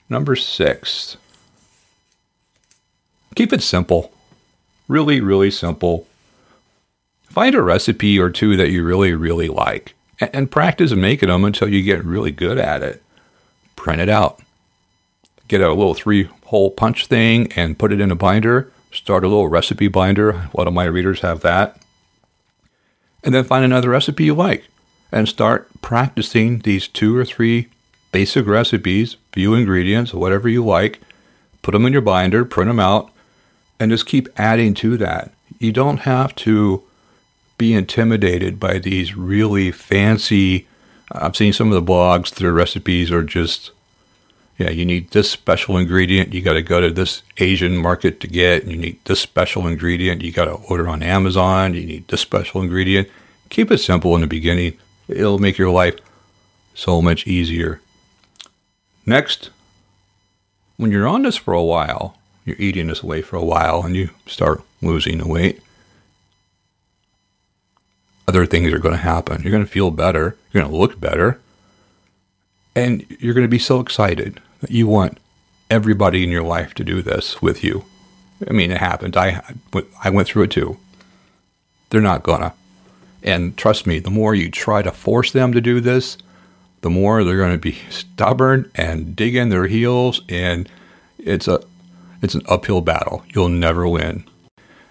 number 0.10 0.36
six. 0.36 1.18
Keep 3.36 3.54
it 3.54 3.62
simple. 3.62 4.12
Really, 4.88 5.22
really 5.22 5.52
simple. 5.52 6.08
Find 7.24 7.56
a 7.56 7.62
recipe 7.62 8.20
or 8.20 8.30
two 8.30 8.58
that 8.58 8.72
you 8.72 8.84
really, 8.84 9.14
really 9.14 9.48
like 9.48 9.94
and, 10.20 10.30
and 10.34 10.52
practice 10.52 10.92
making 10.92 11.30
them 11.30 11.44
until 11.44 11.70
you 11.70 11.82
get 11.82 12.04
really 12.04 12.32
good 12.32 12.58
at 12.58 12.84
it. 12.84 13.04
Print 13.76 14.02
it 14.02 14.10
out. 14.10 14.40
Get 15.48 15.62
a 15.62 15.70
little 15.70 15.94
three 15.94 16.30
hole 16.46 16.72
punch 16.72 17.08
thing 17.08 17.52
and 17.54 17.80
put 17.80 17.92
it 17.92 18.02
in 18.02 18.12
a 18.12 18.16
binder 18.16 18.72
start 18.92 19.24
a 19.24 19.28
little 19.28 19.48
recipe 19.48 19.88
binder. 19.88 20.30
A 20.30 20.52
lot 20.56 20.68
of 20.68 20.74
my 20.74 20.86
readers 20.86 21.22
have 21.22 21.42
that. 21.42 21.82
And 23.24 23.34
then 23.34 23.44
find 23.44 23.66
another 23.66 23.90
recipe 23.90 24.26
you 24.26 24.34
like 24.34 24.66
and 25.12 25.28
start 25.28 25.68
practicing 25.82 26.60
these 26.60 26.88
two 26.88 27.16
or 27.16 27.26
three 27.26 27.68
basic 28.12 28.48
recipes, 28.48 29.18
few 29.32 29.54
ingredients, 29.54 30.14
whatever 30.14 30.48
you 30.48 30.64
like. 30.64 31.00
Put 31.62 31.74
them 31.74 31.86
in 31.86 31.94
your 31.94 32.02
binder, 32.02 32.46
print 32.46 32.70
them 32.70 32.80
out, 32.80 33.12
and 33.80 33.92
just 33.92 34.06
keep 34.06 34.30
adding 34.38 34.74
to 34.76 34.98
that. 34.98 35.32
You 35.60 35.72
don't 35.72 36.00
have 36.00 36.34
to 36.36 36.84
be 37.60 37.76
intimidated 37.76 38.60
by 38.60 38.80
these 38.80 39.16
really 39.16 39.70
fancy. 39.70 40.68
I've 41.12 41.36
seen 41.36 41.54
some 41.54 41.72
of 41.72 41.76
the 41.76 41.92
blogs, 41.92 42.34
their 42.34 42.54
recipes 42.54 43.12
are 43.12 43.22
just 43.22 43.70
yeah, 44.60 44.72
you 44.72 44.86
need 44.86 45.12
this 45.12 45.32
special 45.32 45.78
ingredient. 45.78 46.34
You 46.34 46.42
got 46.42 46.54
to 46.54 46.62
go 46.62 46.82
to 46.82 46.92
this 46.92 47.24
Asian 47.38 47.78
market 47.78 48.20
to 48.20 48.28
get. 48.28 48.64
And 48.64 48.72
you 48.74 48.78
need 48.78 49.00
this 49.06 49.22
special 49.22 49.66
ingredient. 49.66 50.22
You 50.22 50.34
got 50.34 50.46
to 50.46 50.52
order 50.70 50.90
on 50.90 51.02
Amazon. 51.02 51.74
You 51.74 51.86
need 51.86 52.10
this 52.10 52.20
special 52.20 52.62
ingredient. 52.62 53.08
Keep 53.50 53.72
it 53.72 53.78
simple 53.78 54.14
in 54.16 54.22
the 54.22 54.28
beginning. 54.28 54.78
It'll 55.08 55.40
make 55.40 55.58
your 55.58 55.70
life 55.70 55.96
so 56.76 57.02
much 57.02 57.26
easier. 57.26 57.80
Next, 59.06 59.50
when 60.76 60.92
you're 60.92 61.08
on 61.08 61.22
this 61.22 61.38
for 61.38 61.54
a 61.54 61.64
while, 61.64 62.18
you're 62.44 62.58
eating 62.60 62.88
this 62.88 63.04
way 63.04 63.22
for 63.22 63.38
a 63.38 63.44
while 63.44 63.84
and 63.84 63.96
you 63.96 64.10
start 64.28 64.62
losing 64.82 65.20
the 65.20 65.28
weight, 65.28 65.62
other 68.30 68.46
things 68.46 68.72
are 68.72 68.78
going 68.78 68.94
to 68.94 69.02
happen. 69.02 69.42
You're 69.42 69.52
going 69.52 69.66
to 69.66 69.72
feel 69.72 69.90
better. 69.90 70.38
You're 70.52 70.62
going 70.62 70.72
to 70.72 70.78
look 70.78 71.00
better. 71.00 71.40
And 72.76 73.04
you're 73.20 73.34
going 73.34 73.44
to 73.44 73.50
be 73.50 73.58
so 73.58 73.80
excited 73.80 74.40
that 74.62 74.70
you 74.70 74.86
want 74.86 75.18
everybody 75.72 76.24
in 76.24 76.30
your 76.30 76.44
life 76.44 76.76
to 76.76 76.84
do 76.84 77.02
this 77.02 77.42
with 77.42 77.64
you. 77.64 77.86
I 78.48 78.54
mean, 78.54 78.70
it 78.70 78.78
happened. 78.78 79.18
I, 79.18 79.42
I 80.04 80.12
went 80.12 80.28
through 80.28 80.44
it 80.44 80.52
too. 80.52 80.78
They're 81.90 82.02
not 82.02 82.22
going 82.22 82.42
to. 82.42 82.54
And 83.24 83.58
trust 83.58 83.88
me, 83.88 83.98
the 83.98 84.12
more 84.12 84.36
you 84.36 84.52
try 84.52 84.84
to 84.84 84.92
force 84.92 85.32
them 85.32 85.52
to 85.54 85.60
do 85.60 85.82
this, 85.82 86.16
the 86.82 86.92
more 86.92 87.24
they're 87.24 87.36
going 87.36 87.52
to 87.52 87.58
be 87.58 87.80
stubborn 87.90 88.70
and 88.76 89.16
dig 89.16 89.36
in 89.36 89.50
their 89.50 89.66
heels 89.66 90.22
and 90.30 90.70
it's 91.18 91.48
a 91.48 91.62
it's 92.22 92.36
an 92.36 92.44
uphill 92.48 92.82
battle. 92.82 93.24
You'll 93.34 93.50
never 93.50 93.88
win. 93.88 94.24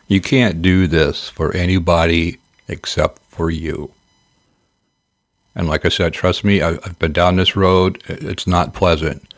You 0.08 0.20
can't 0.20 0.60
do 0.60 0.88
this 0.88 1.28
for 1.28 1.54
anybody 1.54 2.38
except 2.68 3.20
for 3.38 3.50
you. 3.50 3.92
And 5.54 5.68
like 5.68 5.86
I 5.86 5.90
said, 5.90 6.12
trust 6.12 6.42
me, 6.42 6.60
I've 6.60 6.98
been 6.98 7.12
down 7.12 7.36
this 7.36 7.54
road. 7.54 8.02
It's 8.08 8.48
not 8.48 8.74
pleasant. 8.74 9.32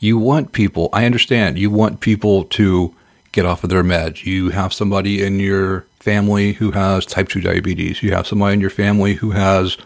You 0.00 0.18
want 0.18 0.52
people, 0.52 0.88
I 0.92 1.04
understand, 1.06 1.56
you 1.56 1.70
want 1.70 2.00
people 2.00 2.44
to 2.44 2.94
get 3.30 3.46
off 3.46 3.62
of 3.62 3.70
their 3.70 3.84
meds. 3.84 4.26
You 4.26 4.50
have 4.50 4.72
somebody 4.72 5.22
in 5.22 5.38
your 5.38 5.82
family 6.00 6.52
who 6.52 6.72
has 6.72 7.06
type 7.06 7.28
2 7.28 7.40
diabetes. 7.40 8.02
You 8.02 8.12
have 8.12 8.26
somebody 8.26 8.54
in 8.54 8.60
your 8.60 8.70
family 8.70 9.14
who 9.14 9.30
has 9.30 9.76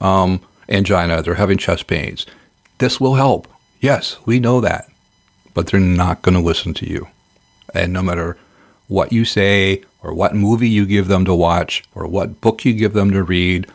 um, 0.00 0.40
angina. 0.68 1.20
They're 1.20 1.34
having 1.34 1.58
chest 1.58 1.88
pains. 1.88 2.26
This 2.78 3.00
will 3.00 3.14
help. 3.16 3.48
Yes, 3.80 4.18
we 4.24 4.38
know 4.38 4.60
that. 4.60 4.88
But 5.52 5.66
they're 5.66 5.80
not 5.80 6.22
going 6.22 6.36
to 6.36 6.40
listen 6.40 6.74
to 6.74 6.88
you. 6.88 7.08
And 7.74 7.92
no 7.92 8.02
matter 8.02 8.36
what 8.86 9.12
you 9.12 9.24
say 9.24 9.82
or 10.04 10.12
what 10.12 10.34
movie 10.36 10.68
you 10.68 10.84
give 10.84 11.08
them 11.08 11.24
to 11.24 11.34
watch 11.34 11.82
or 11.94 12.06
what 12.06 12.42
book 12.42 12.64
you 12.64 12.74
give 12.74 12.92
them 12.92 13.10
to 13.10 13.22
read, 13.22 13.66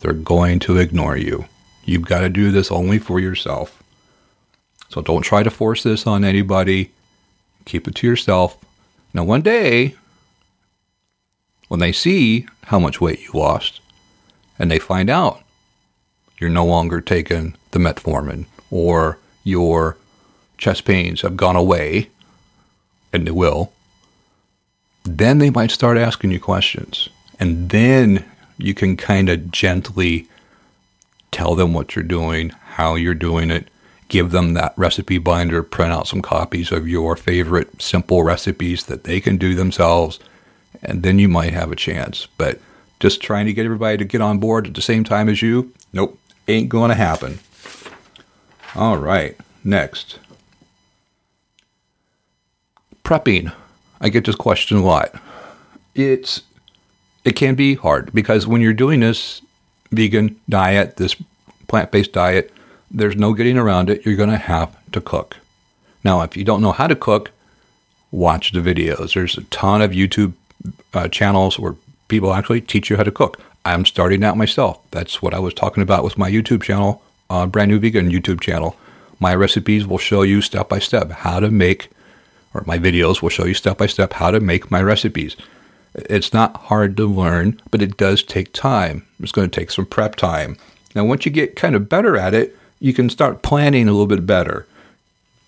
they're 0.00 0.14
going 0.14 0.58
to 0.60 0.78
ignore 0.78 1.16
you. 1.16 1.44
You've 1.84 2.06
got 2.06 2.20
to 2.20 2.30
do 2.30 2.50
this 2.50 2.72
only 2.72 2.98
for 2.98 3.20
yourself. 3.20 3.82
So 4.88 5.02
don't 5.02 5.22
try 5.22 5.42
to 5.42 5.50
force 5.50 5.82
this 5.82 6.06
on 6.06 6.24
anybody. 6.24 6.90
Keep 7.66 7.86
it 7.86 7.94
to 7.96 8.06
yourself. 8.06 8.56
Now, 9.12 9.24
one 9.24 9.42
day, 9.42 9.94
when 11.68 11.80
they 11.80 11.92
see 11.92 12.46
how 12.64 12.78
much 12.78 13.00
weight 13.00 13.20
you 13.20 13.30
lost 13.34 13.80
and 14.58 14.70
they 14.70 14.78
find 14.78 15.10
out 15.10 15.42
you're 16.38 16.48
no 16.48 16.64
longer 16.64 17.00
taking 17.00 17.56
the 17.72 17.78
metformin 17.78 18.46
or 18.70 19.18
your 19.44 19.98
chest 20.56 20.86
pains 20.86 21.20
have 21.20 21.36
gone 21.36 21.56
away, 21.56 22.08
and 23.12 23.26
they 23.26 23.30
will, 23.30 23.73
then 25.04 25.38
they 25.38 25.50
might 25.50 25.70
start 25.70 25.96
asking 25.96 26.32
you 26.32 26.40
questions. 26.40 27.08
And 27.38 27.70
then 27.70 28.24
you 28.58 28.74
can 28.74 28.96
kind 28.96 29.28
of 29.28 29.50
gently 29.50 30.26
tell 31.30 31.54
them 31.54 31.74
what 31.74 31.94
you're 31.94 32.02
doing, 32.02 32.50
how 32.50 32.94
you're 32.94 33.14
doing 33.14 33.50
it, 33.50 33.68
give 34.08 34.30
them 34.30 34.54
that 34.54 34.74
recipe 34.76 35.18
binder, 35.18 35.62
print 35.62 35.92
out 35.92 36.06
some 36.06 36.22
copies 36.22 36.70
of 36.70 36.88
your 36.88 37.16
favorite 37.16 37.82
simple 37.82 38.22
recipes 38.22 38.84
that 38.84 39.04
they 39.04 39.20
can 39.20 39.36
do 39.36 39.54
themselves, 39.54 40.18
and 40.82 41.02
then 41.02 41.18
you 41.18 41.28
might 41.28 41.52
have 41.52 41.72
a 41.72 41.76
chance. 41.76 42.26
But 42.38 42.60
just 43.00 43.20
trying 43.20 43.46
to 43.46 43.52
get 43.52 43.64
everybody 43.64 43.98
to 43.98 44.04
get 44.04 44.20
on 44.20 44.38
board 44.38 44.66
at 44.66 44.74
the 44.74 44.82
same 44.82 45.04
time 45.04 45.28
as 45.28 45.42
you, 45.42 45.72
nope, 45.92 46.18
ain't 46.46 46.68
going 46.68 46.90
to 46.90 46.94
happen. 46.94 47.40
All 48.74 48.96
right, 48.96 49.36
next. 49.64 50.18
Prepping. 53.04 53.52
I 54.00 54.08
get 54.08 54.24
this 54.24 54.34
question 54.34 54.78
a 54.78 54.84
lot. 54.84 55.14
It's 55.94 56.42
it 57.24 57.36
can 57.36 57.54
be 57.54 57.74
hard 57.74 58.12
because 58.12 58.46
when 58.46 58.60
you're 58.60 58.74
doing 58.74 59.00
this 59.00 59.40
vegan 59.90 60.38
diet, 60.48 60.96
this 60.96 61.16
plant-based 61.68 62.12
diet, 62.12 62.52
there's 62.90 63.16
no 63.16 63.32
getting 63.32 63.56
around 63.56 63.90
it. 63.90 64.04
You're 64.04 64.16
going 64.16 64.30
to 64.30 64.36
have 64.36 64.76
to 64.92 65.00
cook. 65.00 65.38
Now, 66.04 66.20
if 66.20 66.36
you 66.36 66.44
don't 66.44 66.60
know 66.60 66.72
how 66.72 66.86
to 66.86 66.94
cook, 66.94 67.30
watch 68.10 68.52
the 68.52 68.60
videos. 68.60 69.14
There's 69.14 69.38
a 69.38 69.44
ton 69.44 69.80
of 69.80 69.92
YouTube 69.92 70.34
uh, 70.92 71.08
channels 71.08 71.58
where 71.58 71.74
people 72.08 72.34
actually 72.34 72.60
teach 72.60 72.90
you 72.90 72.96
how 72.96 73.02
to 73.02 73.10
cook. 73.10 73.40
I'm 73.64 73.86
starting 73.86 74.22
out 74.22 74.36
myself. 74.36 74.78
That's 74.90 75.22
what 75.22 75.32
I 75.32 75.38
was 75.38 75.54
talking 75.54 75.82
about 75.82 76.04
with 76.04 76.18
my 76.18 76.30
YouTube 76.30 76.62
channel, 76.62 77.02
uh, 77.30 77.46
brand 77.46 77.70
new 77.70 77.78
vegan 77.78 78.10
YouTube 78.10 78.40
channel. 78.40 78.76
My 79.18 79.34
recipes 79.34 79.86
will 79.86 79.98
show 79.98 80.22
you 80.22 80.42
step 80.42 80.68
by 80.68 80.78
step 80.78 81.10
how 81.10 81.40
to 81.40 81.50
make, 81.50 81.88
or 82.54 82.62
my 82.66 82.78
videos 82.78 83.20
will 83.20 83.28
show 83.28 83.44
you 83.44 83.54
step 83.54 83.78
by 83.78 83.86
step 83.86 84.14
how 84.14 84.30
to 84.30 84.40
make 84.40 84.70
my 84.70 84.80
recipes. 84.80 85.36
It's 85.94 86.32
not 86.32 86.56
hard 86.56 86.96
to 86.96 87.06
learn, 87.06 87.60
but 87.70 87.82
it 87.82 87.96
does 87.96 88.22
take 88.22 88.52
time. 88.52 89.06
It's 89.20 89.32
going 89.32 89.50
to 89.50 89.60
take 89.60 89.70
some 89.70 89.86
prep 89.86 90.16
time. 90.16 90.56
Now, 90.94 91.04
once 91.04 91.26
you 91.26 91.32
get 91.32 91.56
kind 91.56 91.74
of 91.74 91.88
better 91.88 92.16
at 92.16 92.34
it, 92.34 92.56
you 92.80 92.92
can 92.92 93.10
start 93.10 93.42
planning 93.42 93.88
a 93.88 93.92
little 93.92 94.06
bit 94.06 94.26
better. 94.26 94.66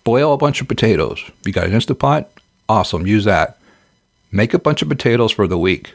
Boil 0.05 0.33
a 0.33 0.39
bunch 0.39 0.61
of 0.61 0.69
potatoes. 0.69 1.21
You 1.45 1.53
got 1.53 1.67
an 1.67 1.73
Instant 1.73 1.99
Pot? 1.99 2.31
Awesome, 2.69 3.07
use 3.07 3.25
that. 3.25 3.59
Make 4.31 4.55
a 4.55 4.59
bunch 4.59 4.83
of 4.83 4.89
potatoes 4.89 5.33
for 5.33 5.47
the 5.47 5.59
week. 5.59 5.95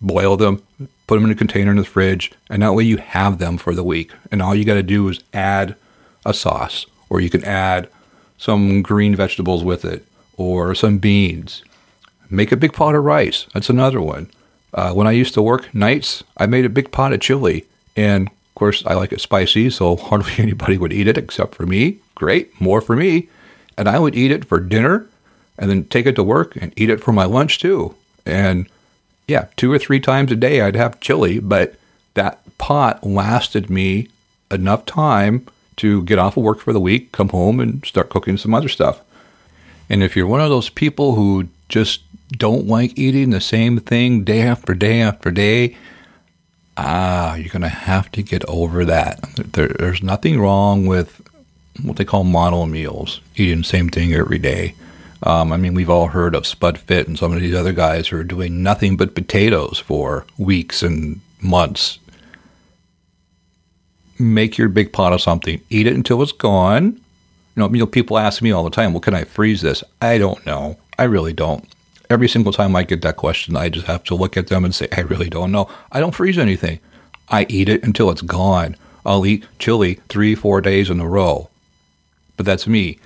Boil 0.00 0.36
them, 0.36 0.62
put 1.06 1.16
them 1.16 1.24
in 1.24 1.30
a 1.30 1.34
container 1.34 1.70
in 1.70 1.76
the 1.76 1.84
fridge, 1.84 2.32
and 2.48 2.62
that 2.62 2.72
way 2.72 2.84
you 2.84 2.96
have 2.96 3.38
them 3.38 3.58
for 3.58 3.74
the 3.74 3.84
week. 3.84 4.12
And 4.30 4.40
all 4.40 4.54
you 4.54 4.64
got 4.64 4.74
to 4.74 4.82
do 4.82 5.08
is 5.08 5.22
add 5.34 5.76
a 6.24 6.32
sauce, 6.32 6.86
or 7.10 7.20
you 7.20 7.28
can 7.28 7.44
add 7.44 7.88
some 8.38 8.80
green 8.80 9.14
vegetables 9.14 9.62
with 9.62 9.84
it, 9.84 10.06
or 10.40 10.74
some 10.74 10.96
beans. 10.96 11.62
Make 12.30 12.50
a 12.50 12.56
big 12.56 12.72
pot 12.72 12.94
of 12.94 13.04
rice. 13.04 13.46
That's 13.52 13.68
another 13.68 14.00
one. 14.00 14.30
Uh, 14.72 14.94
when 14.94 15.06
I 15.06 15.10
used 15.12 15.34
to 15.34 15.42
work 15.42 15.74
nights, 15.74 16.24
I 16.38 16.46
made 16.46 16.64
a 16.64 16.70
big 16.70 16.90
pot 16.90 17.12
of 17.12 17.20
chili, 17.20 17.66
and 17.94 18.28
of 18.28 18.54
course, 18.54 18.82
I 18.86 18.94
like 18.94 19.12
it 19.12 19.20
spicy, 19.20 19.68
so 19.68 19.96
hardly 20.08 20.32
anybody 20.38 20.78
would 20.78 20.94
eat 20.94 21.08
it 21.08 21.18
except 21.18 21.54
for 21.54 21.66
me. 21.66 21.98
Great, 22.14 22.58
more 22.58 22.80
for 22.80 22.96
me. 22.96 23.28
And 23.76 23.86
I 23.86 23.98
would 23.98 24.14
eat 24.14 24.30
it 24.30 24.46
for 24.46 24.58
dinner 24.60 25.06
and 25.58 25.68
then 25.68 25.84
take 25.84 26.06
it 26.06 26.16
to 26.16 26.22
work 26.22 26.56
and 26.56 26.72
eat 26.74 26.88
it 26.88 27.02
for 27.02 27.12
my 27.12 27.24
lunch 27.24 27.58
too. 27.58 27.94
And 28.24 28.66
yeah, 29.28 29.48
two 29.56 29.70
or 29.70 29.78
three 29.78 30.00
times 30.00 30.32
a 30.32 30.36
day 30.36 30.62
I'd 30.62 30.76
have 30.76 31.00
chili, 31.00 31.38
but 31.38 31.74
that 32.14 32.40
pot 32.56 33.04
lasted 33.04 33.68
me 33.68 34.08
enough 34.50 34.86
time 34.86 35.46
to 35.76 36.02
get 36.04 36.18
off 36.18 36.38
of 36.38 36.42
work 36.42 36.60
for 36.60 36.72
the 36.72 36.80
week, 36.80 37.12
come 37.12 37.28
home, 37.28 37.60
and 37.60 37.84
start 37.84 38.08
cooking 38.08 38.38
some 38.38 38.54
other 38.54 38.68
stuff. 38.68 39.02
And 39.90 40.04
if 40.04 40.16
you're 40.16 40.26
one 40.26 40.40
of 40.40 40.50
those 40.50 40.70
people 40.70 41.16
who 41.16 41.48
just 41.68 42.02
don't 42.30 42.66
like 42.66 42.96
eating 42.96 43.30
the 43.30 43.40
same 43.40 43.78
thing 43.78 44.22
day 44.22 44.42
after 44.42 44.72
day 44.72 45.02
after 45.02 45.32
day, 45.32 45.76
ah, 46.76 47.34
you're 47.34 47.48
going 47.48 47.62
to 47.62 47.68
have 47.68 48.10
to 48.12 48.22
get 48.22 48.44
over 48.48 48.84
that. 48.84 49.20
There, 49.34 49.68
there's 49.68 50.02
nothing 50.02 50.40
wrong 50.40 50.86
with 50.86 51.20
what 51.82 51.96
they 51.96 52.04
call 52.04 52.22
mono 52.22 52.66
meals, 52.66 53.20
eating 53.34 53.58
the 53.58 53.64
same 53.64 53.88
thing 53.88 54.14
every 54.14 54.38
day. 54.38 54.74
Um, 55.24 55.52
I 55.52 55.56
mean, 55.56 55.74
we've 55.74 55.90
all 55.90 56.06
heard 56.06 56.34
of 56.34 56.46
Spud 56.46 56.78
Fit 56.78 57.08
and 57.08 57.18
some 57.18 57.32
of 57.32 57.40
these 57.40 57.54
other 57.54 57.72
guys 57.72 58.08
who 58.08 58.16
are 58.16 58.24
doing 58.24 58.62
nothing 58.62 58.96
but 58.96 59.14
potatoes 59.14 59.78
for 59.78 60.24
weeks 60.38 60.82
and 60.82 61.20
months. 61.42 61.98
Make 64.18 64.56
your 64.56 64.68
big 64.68 64.92
pot 64.92 65.12
of 65.12 65.20
something. 65.20 65.60
Eat 65.68 65.86
it 65.86 65.94
until 65.94 66.22
it's 66.22 66.32
gone. 66.32 67.00
You 67.56 67.60
know, 67.60 67.70
you 67.70 67.78
know, 67.78 67.86
people 67.86 68.18
ask 68.18 68.42
me 68.42 68.50
all 68.50 68.64
the 68.64 68.70
time, 68.70 68.92
"Well, 68.92 69.00
can 69.00 69.14
I 69.14 69.24
freeze 69.24 69.60
this?" 69.60 69.82
I 70.00 70.18
don't 70.18 70.44
know. 70.46 70.76
I 70.98 71.04
really 71.04 71.32
don't. 71.32 71.64
Every 72.08 72.28
single 72.28 72.52
time 72.52 72.74
I 72.74 72.82
get 72.82 73.02
that 73.02 73.16
question, 73.16 73.56
I 73.56 73.68
just 73.68 73.86
have 73.86 74.04
to 74.04 74.14
look 74.14 74.36
at 74.36 74.48
them 74.48 74.64
and 74.64 74.74
say, 74.74 74.88
"I 74.96 75.00
really 75.00 75.28
don't 75.28 75.52
know." 75.52 75.68
I 75.92 76.00
don't 76.00 76.14
freeze 76.14 76.38
anything. 76.38 76.80
I 77.28 77.46
eat 77.48 77.68
it 77.68 77.84
until 77.84 78.10
it's 78.10 78.22
gone. 78.22 78.76
I'll 79.06 79.24
eat 79.24 79.44
chili 79.58 80.00
three, 80.08 80.34
four 80.34 80.60
days 80.60 80.90
in 80.90 81.00
a 81.00 81.08
row. 81.08 81.48
But 82.36 82.46
that's 82.46 82.66
me. 82.66 82.98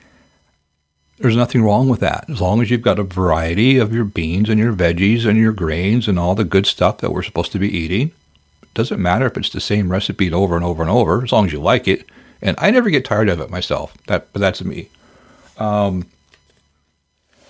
There's 1.18 1.36
nothing 1.36 1.62
wrong 1.62 1.88
with 1.88 2.00
that. 2.00 2.24
As 2.28 2.40
long 2.40 2.60
as 2.60 2.70
you've 2.70 2.82
got 2.82 2.98
a 2.98 3.04
variety 3.04 3.78
of 3.78 3.94
your 3.94 4.04
beans 4.04 4.48
and 4.48 4.58
your 4.58 4.72
veggies 4.72 5.24
and 5.24 5.38
your 5.38 5.52
grains 5.52 6.08
and 6.08 6.18
all 6.18 6.34
the 6.34 6.44
good 6.44 6.66
stuff 6.66 6.98
that 6.98 7.12
we're 7.12 7.22
supposed 7.22 7.52
to 7.52 7.58
be 7.58 7.68
eating. 7.68 8.10
It 8.62 8.74
doesn't 8.74 9.00
matter 9.00 9.26
if 9.26 9.36
it's 9.36 9.50
the 9.50 9.60
same 9.60 9.92
recipe 9.92 10.32
over 10.32 10.56
and 10.56 10.64
over 10.64 10.82
and 10.82 10.90
over, 10.90 11.22
as 11.22 11.30
long 11.30 11.46
as 11.46 11.52
you 11.52 11.60
like 11.60 11.86
it. 11.86 12.04
And 12.44 12.56
I 12.60 12.70
never 12.70 12.90
get 12.90 13.04
tired 13.04 13.28
of 13.28 13.40
it 13.40 13.50
myself. 13.50 13.96
That, 14.06 14.32
but 14.32 14.38
that's 14.38 14.62
me. 14.62 14.88
Um, 15.58 16.06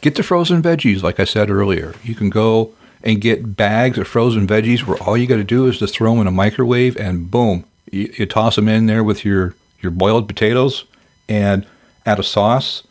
get 0.00 0.14
the 0.14 0.22
frozen 0.22 0.62
veggies, 0.62 1.02
like 1.02 1.20
I 1.20 1.24
said 1.24 1.50
earlier. 1.50 1.94
You 2.02 2.14
can 2.14 2.30
go 2.30 2.72
and 3.02 3.20
get 3.20 3.56
bags 3.56 3.98
of 3.98 4.08
frozen 4.08 4.46
veggies 4.46 4.86
where 4.86 4.96
all 5.02 5.18
you 5.18 5.26
got 5.26 5.36
to 5.36 5.44
do 5.44 5.66
is 5.66 5.78
just 5.80 5.94
throw 5.94 6.12
them 6.12 6.22
in 6.22 6.26
a 6.26 6.30
microwave 6.30 6.96
and 6.96 7.30
boom, 7.30 7.64
you, 7.90 8.10
you 8.16 8.24
toss 8.24 8.56
them 8.56 8.68
in 8.68 8.86
there 8.86 9.04
with 9.04 9.26
your, 9.26 9.54
your 9.82 9.92
boiled 9.92 10.26
potatoes 10.26 10.84
and 11.28 11.66
add 12.06 12.18
a 12.18 12.22
sauce 12.22 12.82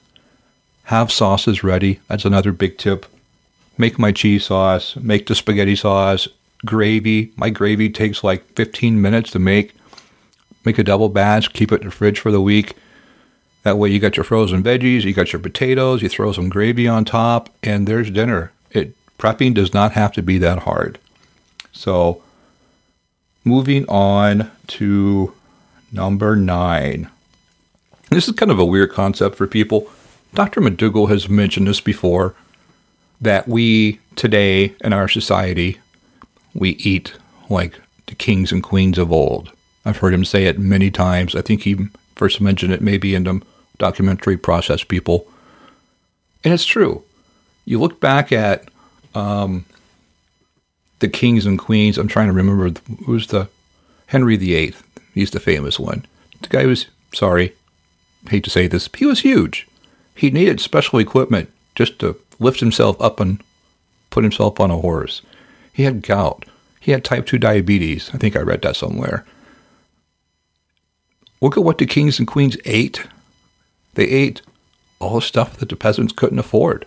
have 0.86 1.12
sauces 1.12 1.63
ready. 1.63 2.00
That's 2.07 2.25
another 2.25 2.51
big 2.51 2.77
tip. 2.77 3.05
Make 3.77 3.98
my 3.98 4.12
cheese 4.12 4.45
sauce, 4.45 4.95
make 4.98 5.27
the 5.27 5.36
spaghetti 5.36 5.75
sauce, 5.75 6.27
gravy. 6.65 7.31
My 7.36 7.50
gravy 7.50 7.89
takes 7.89 8.24
like 8.24 8.43
15 8.55 9.01
minutes 9.01 9.31
to 9.31 9.39
make. 9.39 9.74
Make 10.65 10.77
a 10.77 10.84
double 10.84 11.10
batch, 11.10 11.53
keep 11.53 11.72
it 11.72 11.82
in 11.82 11.88
the 11.88 11.91
fridge 11.91 12.20
for 12.20 12.32
the 12.32 12.41
week. 12.41 12.75
That 13.63 13.77
way, 13.77 13.89
you 13.89 14.00
got 14.00 14.17
your 14.17 14.24
frozen 14.24 14.62
veggies, 14.62 15.03
you 15.03 15.13
got 15.13 15.32
your 15.32 15.41
potatoes, 15.41 16.01
you 16.01 16.10
throw 16.10 16.32
some 16.34 16.50
gravy 16.50 16.88
on 16.88 17.05
top, 17.05 17.50
and 17.63 17.88
there's 17.88 18.12
dinner. 18.12 18.51
It 18.72 18.96
prepping 19.17 19.53
does 19.53 19.74
not 19.74 19.93
have 19.93 20.12
to 20.13 20.22
be 20.22 20.38
that 20.39 20.60
hard. 20.60 21.00
So, 21.72 22.22
moving 23.46 23.88
on 23.88 24.51
to 24.67 25.34
number 25.91 26.36
nine. 26.36 27.10
This 28.10 28.27
is 28.27 28.36
kind 28.36 28.51
of 28.51 28.60
a 28.60 28.65
weird 28.65 28.91
concept 28.91 29.36
for 29.36 29.48
people. 29.48 29.89
Dr. 30.34 30.62
McDougall 30.62 31.10
has 31.10 31.29
mentioned 31.29 31.67
this 31.67 31.82
before 31.82 32.36
that 33.22 33.48
we 33.48 34.00
today 34.15 34.75
in 34.82 34.91
our 34.93 35.08
society 35.08 35.79
we 36.53 36.72
eat 36.72 37.13
like 37.50 37.79
the 38.08 38.15
kings 38.15 38.51
and 38.51 38.62
queens 38.62 38.98
of 38.98 39.12
old. 39.12 39.51
I've 39.85 39.97
heard 39.97 40.13
him 40.13 40.25
say 40.25 40.45
it 40.45 40.59
many 40.59 40.89
times. 40.91 41.35
I 41.35 41.41
think 41.41 41.63
he 41.63 41.87
first 42.15 42.39
mentioned 42.39 42.73
it 42.73 42.81
maybe 42.81 43.15
in 43.15 43.23
the 43.23 43.41
documentary 43.77 44.37
Processed 44.37 44.87
People. 44.87 45.27
And 46.43 46.53
it's 46.53 46.65
true. 46.65 47.03
You 47.65 47.79
look 47.79 47.99
back 47.99 48.31
at 48.31 48.69
um, 49.15 49.65
the 50.99 51.07
kings 51.07 51.45
and 51.45 51.59
queens. 51.59 51.97
I'm 51.97 52.07
trying 52.07 52.27
to 52.27 52.33
remember 52.33 52.79
who's 53.05 53.27
the 53.27 53.49
Henry 54.07 54.37
VIII. 54.37 54.75
He's 55.13 55.31
the 55.31 55.39
famous 55.39 55.79
one. 55.79 56.05
The 56.41 56.47
guy 56.49 56.65
was 56.65 56.87
sorry, 57.13 57.53
hate 58.29 58.43
to 58.43 58.49
say 58.49 58.67
this, 58.67 58.89
he 58.95 59.05
was 59.05 59.21
huge. 59.21 59.67
He 60.15 60.29
needed 60.29 60.59
special 60.59 60.99
equipment 60.99 61.51
just 61.75 61.99
to 61.99 62.19
lift 62.39 62.59
himself 62.59 62.99
up 63.01 63.19
and 63.19 63.41
put 64.09 64.23
himself 64.23 64.59
on 64.59 64.71
a 64.71 64.77
horse. 64.77 65.21
He 65.71 65.83
had 65.83 66.03
gout. 66.03 66.45
He 66.79 66.91
had 66.91 67.03
type 67.03 67.25
2 67.25 67.37
diabetes. 67.37 68.11
I 68.13 68.17
think 68.17 68.35
I 68.35 68.41
read 68.41 68.61
that 68.63 68.75
somewhere. 68.75 69.25
Look 71.43 71.57
at 71.57 71.63
what 71.65 71.77
the 71.77 71.85
kings 71.85 72.19
and 72.19 72.27
queens 72.27 72.55
ate. 72.63 73.05
They 73.95 74.05
ate 74.05 74.41
all 75.00 75.15
the 75.15 75.21
stuff 75.21 75.57
that 75.57 75.67
the 75.67 75.75
peasants 75.75 76.13
couldn't 76.13 76.39
afford. 76.39 76.85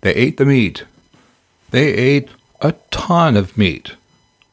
They 0.00 0.12
ate 0.12 0.38
the 0.38 0.44
meat. 0.44 0.84
They 1.70 1.92
ate 1.92 2.30
a 2.60 2.72
ton 2.90 3.36
of 3.36 3.56
meat. 3.56 3.94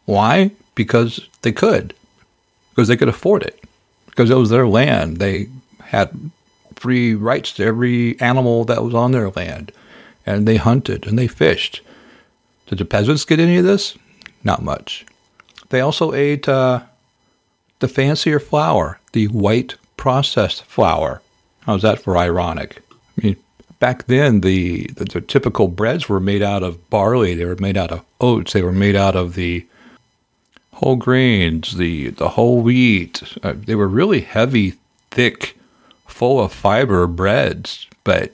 Why? 0.05 0.51
Because 0.75 1.27
they 1.41 1.51
could. 1.51 1.95
Because 2.69 2.87
they 2.87 2.95
could 2.95 3.09
afford 3.09 3.41
it. 3.41 3.59
Because 4.05 4.29
it 4.29 4.35
was 4.35 4.51
their 4.51 4.67
land. 4.67 5.17
They 5.17 5.49
had 5.85 6.29
free 6.75 7.15
rights 7.15 7.53
to 7.53 7.65
every 7.65 8.21
animal 8.21 8.65
that 8.65 8.83
was 8.83 8.93
on 8.93 9.13
their 9.13 9.31
land. 9.31 9.71
And 10.27 10.47
they 10.47 10.57
hunted 10.57 11.07
and 11.07 11.17
they 11.17 11.27
fished. 11.27 11.81
Did 12.67 12.77
the 12.77 12.85
peasants 12.85 13.25
get 13.25 13.39
any 13.39 13.57
of 13.57 13.65
this? 13.65 13.97
Not 14.43 14.61
much. 14.61 15.07
They 15.69 15.81
also 15.81 16.13
ate 16.13 16.47
uh, 16.47 16.83
the 17.83 17.89
fancier 17.89 18.39
flour, 18.39 18.97
the 19.11 19.27
white 19.27 19.75
processed 19.97 20.63
flour. 20.63 21.21
How's 21.63 21.81
that 21.81 22.01
for 22.01 22.17
ironic? 22.17 22.81
I 23.17 23.21
mean, 23.21 23.35
back 23.79 24.05
then 24.05 24.39
the, 24.39 24.87
the, 24.87 25.03
the 25.03 25.19
typical 25.19 25.67
breads 25.67 26.07
were 26.07 26.21
made 26.21 26.41
out 26.41 26.63
of 26.63 26.89
barley. 26.89 27.35
They 27.35 27.43
were 27.43 27.57
made 27.57 27.75
out 27.75 27.91
of 27.91 28.05
oats. 28.21 28.53
They 28.53 28.61
were 28.61 28.71
made 28.71 28.95
out 28.95 29.17
of 29.17 29.35
the 29.35 29.67
whole 30.71 30.95
grains, 30.95 31.75
the 31.75 32.11
the 32.11 32.29
whole 32.29 32.61
wheat. 32.61 33.21
Uh, 33.43 33.53
they 33.53 33.75
were 33.75 33.89
really 33.89 34.21
heavy, 34.21 34.75
thick, 35.11 35.57
full 36.07 36.39
of 36.39 36.53
fiber 36.53 37.05
breads. 37.05 37.85
But 38.05 38.31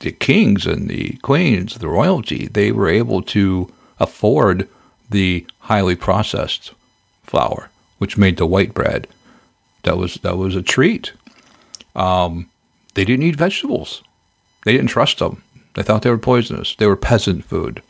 the 0.00 0.10
kings 0.10 0.66
and 0.66 0.88
the 0.88 1.12
queens, 1.22 1.78
the 1.78 1.88
royalty, 1.88 2.48
they 2.48 2.72
were 2.72 2.88
able 2.88 3.22
to 3.22 3.72
afford 4.00 4.68
the 5.10 5.46
highly 5.60 5.94
processed 5.94 6.72
flour, 7.22 7.70
which 7.98 8.18
made 8.18 8.36
the 8.36 8.46
white 8.46 8.74
bread. 8.74 9.06
That 9.82 9.98
was 9.98 10.14
that 10.16 10.36
was 10.36 10.56
a 10.56 10.62
treat. 10.62 11.12
Um, 11.94 12.50
they 12.94 13.04
didn't 13.04 13.24
eat 13.24 13.36
vegetables. 13.36 14.02
They 14.64 14.72
didn't 14.72 14.88
trust 14.88 15.18
them. 15.18 15.42
They 15.74 15.82
thought 15.82 16.02
they 16.02 16.10
were 16.10 16.18
poisonous. 16.18 16.74
They 16.76 16.86
were 16.86 16.96
peasant 16.96 17.44
food. 17.44 17.82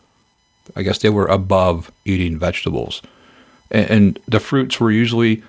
I 0.75 0.83
guess 0.83 0.99
they 0.99 1.11
were 1.11 1.27
above 1.27 1.91
eating 2.05 2.39
vegetables. 2.39 3.03
And, 3.71 3.91
and 3.91 4.19
the 4.27 4.41
fruits 4.41 4.81
were 4.81 4.91
usually 4.91 5.43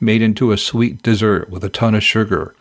made 0.00 0.22
into 0.22 0.52
a 0.52 0.58
sweet 0.58 1.02
dessert 1.02 1.50
with 1.50 1.62
a 1.62 1.68
ton 1.68 1.94
of 1.94 2.02
sugar. 2.02 2.54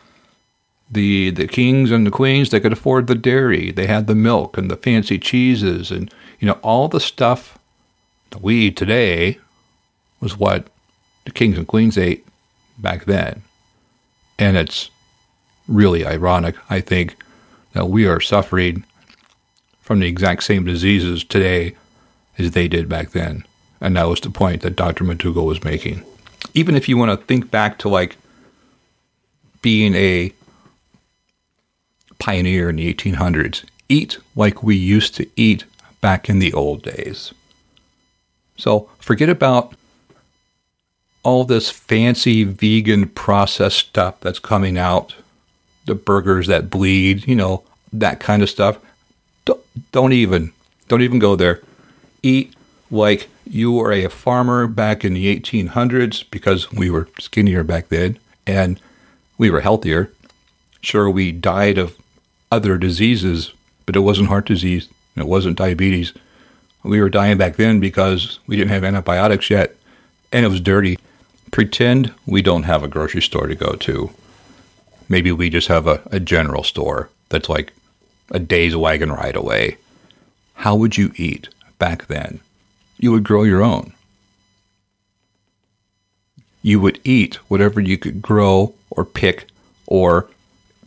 The 0.90 1.32
the 1.32 1.48
kings 1.48 1.90
and 1.90 2.06
the 2.06 2.12
queens 2.12 2.50
they 2.50 2.60
could 2.60 2.74
afford 2.74 3.08
the 3.08 3.16
dairy. 3.16 3.72
They 3.72 3.88
had 3.88 4.08
the 4.08 4.16
milk 4.16 4.58
and 4.58 4.70
the 4.70 4.76
fancy 4.76 5.18
cheeses 5.18 5.90
and 5.90 6.14
you 6.40 6.48
know 6.48 6.60
all 6.62 6.88
the 6.88 7.00
stuff 7.00 7.58
that 8.32 8.42
we 8.42 8.56
eat 8.68 8.78
today 8.78 9.40
was 10.20 10.38
what 10.38 10.68
the 11.26 11.32
kings 11.32 11.58
and 11.58 11.68
queens 11.68 11.98
ate 11.98 12.26
back 12.78 13.06
then. 13.06 13.42
And 14.40 14.58
it's 14.58 14.90
really 15.68 16.06
ironic, 16.06 16.56
I 16.70 16.82
think, 16.82 17.16
that 17.74 17.90
we 17.90 18.08
are 18.08 18.20
suffering 18.20 18.86
from 19.82 20.00
the 20.00 20.08
exact 20.08 20.44
same 20.44 20.66
diseases 20.66 21.24
today 21.24 21.76
as 22.38 22.52
they 22.52 22.68
did 22.68 22.90
back 22.90 23.12
then. 23.12 23.46
And 23.80 23.96
that 23.96 24.08
was 24.08 24.22
the 24.22 24.30
point 24.30 24.62
that 24.62 24.76
Dr. 24.76 25.04
McDougall 25.04 25.46
was 25.46 25.64
making. 25.64 26.04
Even 26.54 26.76
if 26.76 26.90
you 26.90 26.98
want 26.98 27.12
to 27.12 27.26
think 27.26 27.52
back 27.52 27.78
to 27.80 27.90
like 27.90 28.18
being 29.62 29.94
a 29.96 30.32
pioneer 32.20 32.70
in 32.70 32.76
the 32.78 32.94
1800s, 32.94 33.64
eat 33.90 34.18
like 34.36 34.64
we 34.64 34.76
used 34.76 35.16
to 35.16 35.28
eat 35.36 35.66
back 36.00 36.30
in 36.30 36.40
the 36.40 36.54
old 36.54 36.84
days. 36.84 37.34
So 38.58 38.90
forget 39.00 39.30
about 39.30 39.74
all 41.24 41.44
this 41.44 41.70
fancy 41.70 42.44
vegan 42.44 43.08
processed 43.08 43.78
stuff 43.78 44.20
that's 44.22 44.40
coming 44.40 44.78
out 44.78 45.16
the 45.86 45.96
burgers 45.96 46.48
that 46.48 46.70
bleed, 46.70 47.28
you 47.28 47.36
know, 47.36 47.64
that 47.92 48.20
kind 48.20 48.42
of 48.44 48.50
stuff. 48.50 48.78
Don't, 49.46 49.62
don't 49.92 50.14
even, 50.14 50.54
don't 50.88 51.02
even 51.02 51.20
go 51.20 51.36
there. 51.36 51.62
Eat 52.24 52.54
like 52.90 53.30
you 53.46 53.72
were 53.72 53.92
a 53.92 54.08
farmer 54.10 54.68
back 54.68 55.04
in 55.04 55.14
the 55.14 55.36
1800s 55.36 56.24
because 56.30 56.72
we 56.72 56.90
were 56.90 57.10
skinnier 57.20 57.64
back 57.64 57.90
then 57.90 58.20
and 58.46 58.80
we 59.38 59.50
were 59.50 59.62
healthier. 59.62 60.12
Sure, 60.82 61.10
we 61.10 61.32
died 61.32 61.78
of 61.78 61.98
other 62.52 62.78
diseases, 62.78 63.54
but 63.86 63.96
it 63.96 64.00
wasn't 64.00 64.28
heart 64.28 64.46
disease. 64.46 64.88
It 65.16 65.28
wasn't 65.28 65.58
diabetes. 65.58 66.14
We 66.84 67.02
were 67.02 67.10
dying 67.10 67.38
back 67.38 67.58
then 67.58 67.80
because 67.80 68.40
we 68.48 68.56
didn't 68.56 68.72
have 68.72 68.84
antibiotics 68.84 69.50
yet 69.50 69.76
and 70.32 70.46
it 70.46 70.50
was 70.50 70.62
dirty. 70.62 70.98
Pretend 71.52 72.14
we 72.26 72.42
don't 72.42 72.64
have 72.64 72.82
a 72.82 72.88
grocery 72.88 73.22
store 73.22 73.48
to 73.48 73.56
go 73.56 73.74
to. 73.74 74.12
Maybe 75.10 75.32
we 75.32 75.50
just 75.50 75.68
have 75.68 75.86
a, 75.86 76.02
a 76.12 76.20
general 76.20 76.64
store 76.64 77.10
that's 77.30 77.50
like 77.50 77.74
a 78.32 78.40
day's 78.40 78.76
wagon 78.76 79.12
ride 79.12 79.36
away. 79.36 79.78
How 80.56 80.76
would 80.76 80.98
you 80.98 81.12
eat 81.16 81.50
back 81.78 82.08
then? 82.08 82.40
You 82.98 83.12
would 83.12 83.24
grow 83.24 83.44
your 83.44 83.62
own. 83.62 83.94
You 86.62 86.80
would 86.80 87.00
eat 87.04 87.36
whatever 87.50 87.82
you 87.82 87.98
could 87.98 88.22
grow 88.22 88.74
or 88.90 89.04
pick 89.04 89.48
or 89.88 90.30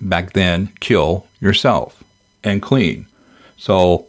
back 0.00 0.32
then 0.32 0.72
kill 0.80 1.26
yourself 1.40 2.02
and 2.42 2.62
clean. 2.62 3.06
So 3.56 4.06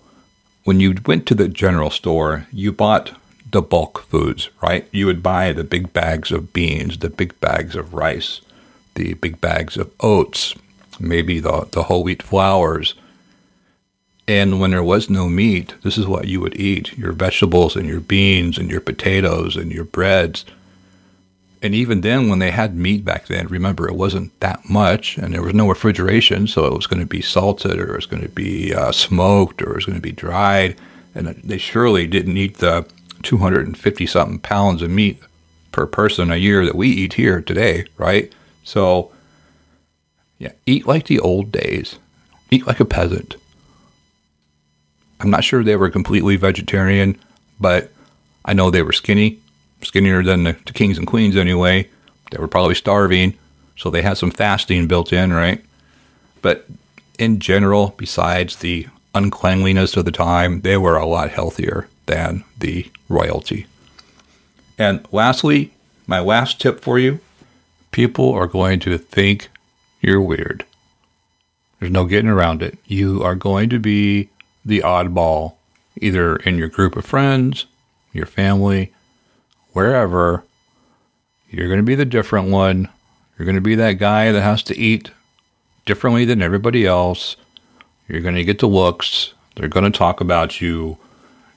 when 0.64 0.80
you 0.80 0.96
went 1.06 1.26
to 1.28 1.36
the 1.36 1.48
general 1.48 1.90
store, 1.90 2.48
you 2.52 2.72
bought 2.72 3.12
the 3.56 3.62
bulk 3.62 4.02
foods, 4.10 4.50
right? 4.62 4.86
You 4.92 5.06
would 5.06 5.24
buy 5.24 5.54
the 5.54 5.64
big 5.64 5.94
bags 5.94 6.30
of 6.30 6.52
beans, 6.52 6.98
the 6.98 7.10
big 7.10 7.40
bags 7.40 7.78
of 7.78 7.94
rice, 7.94 8.42
the 8.96 9.14
big 9.14 9.40
bags 9.40 9.78
of 9.78 9.94
oats, 10.02 10.56
maybe 11.00 11.40
the, 11.40 11.66
the 11.72 11.84
whole 11.84 12.04
wheat 12.04 12.22
flours. 12.22 12.96
And 14.28 14.60
when 14.60 14.72
there 14.72 14.84
was 14.84 15.10
no 15.10 15.30
meat, 15.30 15.74
this 15.84 15.98
is 15.98 16.06
what 16.06 16.28
you 16.28 16.42
would 16.42 16.60
eat 16.60 16.98
your 16.98 17.14
vegetables 17.14 17.78
and 17.78 17.88
your 17.88 18.02
beans 18.02 18.58
and 18.58 18.70
your 18.70 18.82
potatoes 18.82 19.56
and 19.56 19.72
your 19.72 19.86
breads. 19.86 20.44
And 21.62 21.74
even 21.74 22.02
then, 22.02 22.28
when 22.28 22.40
they 22.40 22.52
had 22.52 22.76
meat 22.76 23.06
back 23.06 23.28
then, 23.28 23.48
remember, 23.48 23.88
it 23.88 23.96
wasn't 23.96 24.38
that 24.42 24.70
much 24.70 25.18
and 25.18 25.34
there 25.34 25.42
was 25.42 25.54
no 25.54 25.70
refrigeration. 25.70 26.48
So 26.48 26.66
it 26.66 26.74
was 26.74 26.88
going 26.88 27.00
to 27.00 27.06
be 27.06 27.22
salted 27.22 27.80
or 27.80 27.94
it 27.94 27.96
was 27.96 28.06
going 28.06 28.24
to 28.24 28.28
be 28.28 28.76
uh, 28.76 28.92
smoked 28.92 29.62
or 29.62 29.72
it 29.72 29.76
was 29.76 29.86
going 29.86 29.96
to 29.96 30.02
be 30.02 30.12
dried. 30.12 30.76
And 31.14 31.28
they 31.28 31.58
surely 31.58 32.06
didn't 32.06 32.36
eat 32.36 32.58
the 32.58 32.86
250 33.26 34.06
something 34.06 34.40
pounds 34.40 34.82
of 34.82 34.90
meat 34.90 35.20
per 35.72 35.86
person 35.86 36.32
a 36.32 36.38
year 36.38 36.64
that 36.64 36.76
we 36.76 36.88
eat 36.88 37.14
here 37.14 37.42
today, 37.42 37.86
right? 37.98 38.32
So, 38.64 39.12
yeah, 40.40 40.54
eat 40.66 40.88
like 40.88 41.08
the 41.08 41.20
old 41.20 41.52
days. 41.52 42.00
Eat 42.52 42.66
like 42.66 42.80
a 42.80 42.86
peasant. 42.86 43.36
I'm 45.20 45.30
not 45.30 45.44
sure 45.44 45.64
they 45.64 45.76
were 45.76 45.90
completely 45.90 46.36
vegetarian, 46.36 47.18
but 47.60 47.92
I 48.46 48.54
know 48.54 48.70
they 48.70 48.84
were 48.84 48.94
skinny, 48.94 49.40
skinnier 49.82 50.24
than 50.24 50.44
the, 50.44 50.58
the 50.66 50.74
kings 50.74 50.98
and 50.98 51.08
queens 51.08 51.36
anyway. 51.36 51.90
They 52.32 52.38
were 52.38 52.48
probably 52.48 52.76
starving, 52.76 53.38
so 53.76 53.90
they 53.90 54.02
had 54.02 54.18
some 54.18 54.32
fasting 54.32 54.88
built 54.88 55.12
in, 55.12 55.34
right? 55.34 55.64
But 56.42 56.68
in 57.18 57.40
general, 57.40 57.96
besides 57.98 58.58
the 58.58 58.88
uncleanliness 59.16 59.98
of 59.98 60.06
the 60.06 60.12
time, 60.12 60.62
they 60.62 60.78
were 60.78 60.98
a 60.98 61.06
lot 61.06 61.32
healthier 61.32 61.88
than 62.06 62.44
the 62.58 62.90
royalty. 63.10 63.66
And 64.78 65.08
lastly, 65.12 65.74
my 66.08 66.20
last 66.20 66.60
tip 66.60 66.82
for 66.82 67.00
you 67.00 67.20
people 67.92 68.34
are 68.34 68.48
going 68.48 68.78
to 68.78 68.98
think 68.98 69.48
you're 70.02 70.20
weird. 70.20 70.66
There's 71.80 71.94
no 71.94 72.04
getting 72.04 72.30
around 72.30 72.62
it. 72.62 72.78
You 72.86 73.24
are 73.24 73.36
going 73.36 73.70
to 73.70 73.80
be 73.80 74.30
the 74.66 74.82
oddball, 74.82 75.54
either 76.02 76.36
in 76.36 76.58
your 76.58 76.68
group 76.68 76.98
of 76.98 77.06
friends, 77.06 77.68
your 78.12 78.26
family, 78.26 78.94
wherever. 79.72 80.44
You're 81.50 81.68
going 81.68 81.80
to 81.80 81.84
be 81.84 81.96
the 81.96 82.04
different 82.04 82.50
one. 82.50 82.90
You're 83.38 83.46
going 83.46 83.56
to 83.56 83.62
be 83.62 83.76
that 83.76 83.94
guy 83.94 84.34
that 84.34 84.42
has 84.42 84.62
to 84.64 84.78
eat 84.78 85.12
differently 85.86 86.26
than 86.26 86.42
everybody 86.42 86.86
else. 86.86 87.38
You're 88.10 88.22
going 88.22 88.36
to 88.36 88.44
get 88.44 88.60
the 88.60 88.68
looks. 88.68 89.34
They're 89.56 89.70
going 89.70 89.90
to 89.90 89.98
talk 89.98 90.20
about 90.20 90.60
you. 90.60 90.98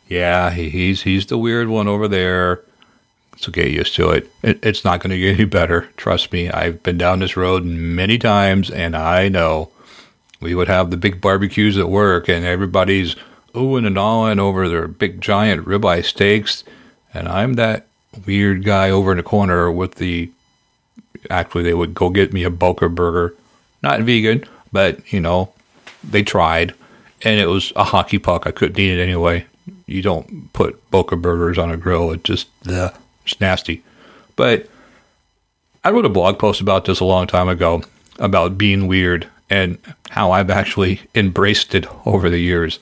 Yeah, 0.08 0.50
he's 0.50 1.02
he's 1.02 1.26
the 1.26 1.38
weird 1.38 1.68
one 1.68 1.86
over 1.86 2.08
there. 2.08 2.62
So 3.36 3.52
get 3.52 3.70
used 3.70 3.94
to 3.96 4.10
it. 4.10 4.30
it 4.42 4.58
it's 4.64 4.84
not 4.84 5.00
going 5.00 5.10
to 5.10 5.18
get 5.18 5.34
any 5.34 5.44
better. 5.44 5.82
Trust 5.96 6.32
me. 6.32 6.50
I've 6.50 6.82
been 6.82 6.98
down 6.98 7.20
this 7.20 7.36
road 7.36 7.64
many 7.64 8.18
times, 8.18 8.68
and 8.70 8.96
I 8.96 9.28
know 9.28 9.70
we 10.40 10.54
would 10.54 10.68
have 10.68 10.90
the 10.90 10.96
big 10.96 11.20
barbecues 11.20 11.78
at 11.78 11.88
work, 11.88 12.28
and 12.28 12.44
everybody's 12.44 13.14
oohing 13.54 13.86
and 13.86 13.98
awing 13.98 14.40
over 14.40 14.68
their 14.68 14.88
big 14.88 15.20
giant 15.20 15.66
ribeye 15.66 16.04
steaks, 16.04 16.64
and 17.14 17.28
I'm 17.28 17.54
that 17.54 17.86
weird 18.26 18.64
guy 18.64 18.90
over 18.90 19.12
in 19.12 19.18
the 19.18 19.22
corner 19.22 19.70
with 19.70 19.96
the. 19.96 20.30
Actually, 21.30 21.64
they 21.64 21.74
would 21.74 21.94
go 21.94 22.10
get 22.10 22.32
me 22.32 22.44
a 22.44 22.50
Boca 22.50 22.88
burger, 22.88 23.34
not 23.82 24.00
vegan, 24.00 24.44
but 24.72 25.12
you 25.12 25.20
know, 25.20 25.52
they 26.02 26.22
tried, 26.22 26.74
and 27.22 27.38
it 27.38 27.46
was 27.46 27.72
a 27.76 27.84
hockey 27.84 28.18
puck. 28.18 28.46
I 28.46 28.52
couldn't 28.52 28.78
eat 28.78 28.98
it 28.98 29.02
anyway. 29.02 29.46
You 29.88 30.02
don't 30.02 30.52
put 30.52 30.90
Boca 30.90 31.16
burgers 31.16 31.58
on 31.58 31.70
a 31.70 31.76
grill. 31.76 32.12
It 32.12 32.22
just 32.22 32.48
the 32.62 32.94
it's 33.24 33.40
nasty. 33.40 33.82
But 34.36 34.68
I 35.82 35.90
wrote 35.90 36.04
a 36.04 36.10
blog 36.10 36.38
post 36.38 36.60
about 36.60 36.84
this 36.84 37.00
a 37.00 37.04
long 37.04 37.26
time 37.26 37.48
ago 37.48 37.82
about 38.18 38.58
being 38.58 38.86
weird 38.86 39.26
and 39.48 39.78
how 40.10 40.30
I've 40.30 40.50
actually 40.50 41.00
embraced 41.14 41.74
it 41.74 41.86
over 42.06 42.28
the 42.28 42.38
years. 42.38 42.78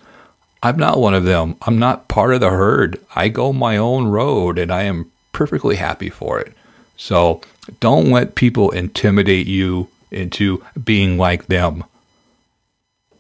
I'm 0.63 0.77
not 0.77 0.99
one 0.99 1.15
of 1.15 1.25
them. 1.25 1.57
I'm 1.63 1.79
not 1.79 2.09
part 2.09 2.35
of 2.35 2.41
the 2.41 2.51
herd. 2.51 2.99
I 3.15 3.29
go 3.29 3.53
my 3.53 3.77
own 3.77 4.09
road 4.09 4.59
and 4.59 4.73
I 4.73 4.83
am 4.83 5.11
perfectly 5.33 5.77
happy 5.77 6.11
for 6.11 6.41
it. 6.41 6.53
So 6.97 7.41
don't 7.79 8.11
let 8.11 8.35
people 8.35 8.71
intimidate 8.71 9.47
you 9.47 9.89
into 10.11 10.65
being 10.83 11.19
like 11.19 11.47
them. 11.47 11.85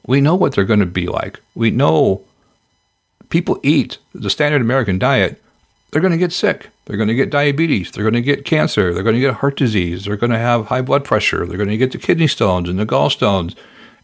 We 0.06 0.20
know 0.20 0.34
what 0.34 0.54
they're 0.54 0.64
going 0.64 0.80
to 0.80 0.86
be 0.86 1.06
like. 1.06 1.40
We 1.54 1.70
know 1.70 2.24
people 3.28 3.60
eat 3.62 3.98
the 4.14 4.30
standard 4.30 4.60
American 4.60 4.98
diet, 4.98 5.42
they're 5.90 6.00
going 6.00 6.12
to 6.12 6.18
get 6.18 6.32
sick. 6.32 6.68
They're 6.84 6.96
going 6.96 7.08
to 7.08 7.14
get 7.14 7.30
diabetes. 7.30 7.90
They're 7.90 8.04
going 8.04 8.14
to 8.14 8.22
get 8.22 8.44
cancer. 8.44 8.92
They're 8.92 9.02
going 9.02 9.16
to 9.16 9.20
get 9.20 9.34
heart 9.34 9.56
disease. 9.56 10.04
They're 10.04 10.16
going 10.16 10.32
to 10.32 10.38
have 10.38 10.66
high 10.66 10.82
blood 10.82 11.04
pressure. 11.04 11.46
They're 11.46 11.56
going 11.56 11.68
to 11.68 11.76
get 11.76 11.92
the 11.92 11.98
kidney 11.98 12.26
stones 12.26 12.68
and 12.68 12.78
the 12.78 12.86
gallstones 12.86 13.54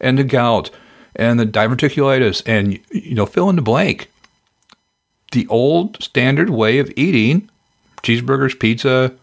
and 0.01 0.19
the 0.19 0.25
gout 0.25 0.71
and 1.15 1.39
the 1.39 1.47
diverticulitis 1.47 2.43
and, 2.47 2.79
you 2.91 3.15
know, 3.15 3.27
fill 3.27 3.51
in 3.51 3.57
the 3.57 3.63
blank. 3.63 4.11
The 5.33 5.47
old 5.49 6.03
standard 6.03 6.51
way 6.51 6.79
of 6.79 6.93
eating 6.97 7.49
cheeseburgers, 8.03 8.59
pizza, 8.59 9.15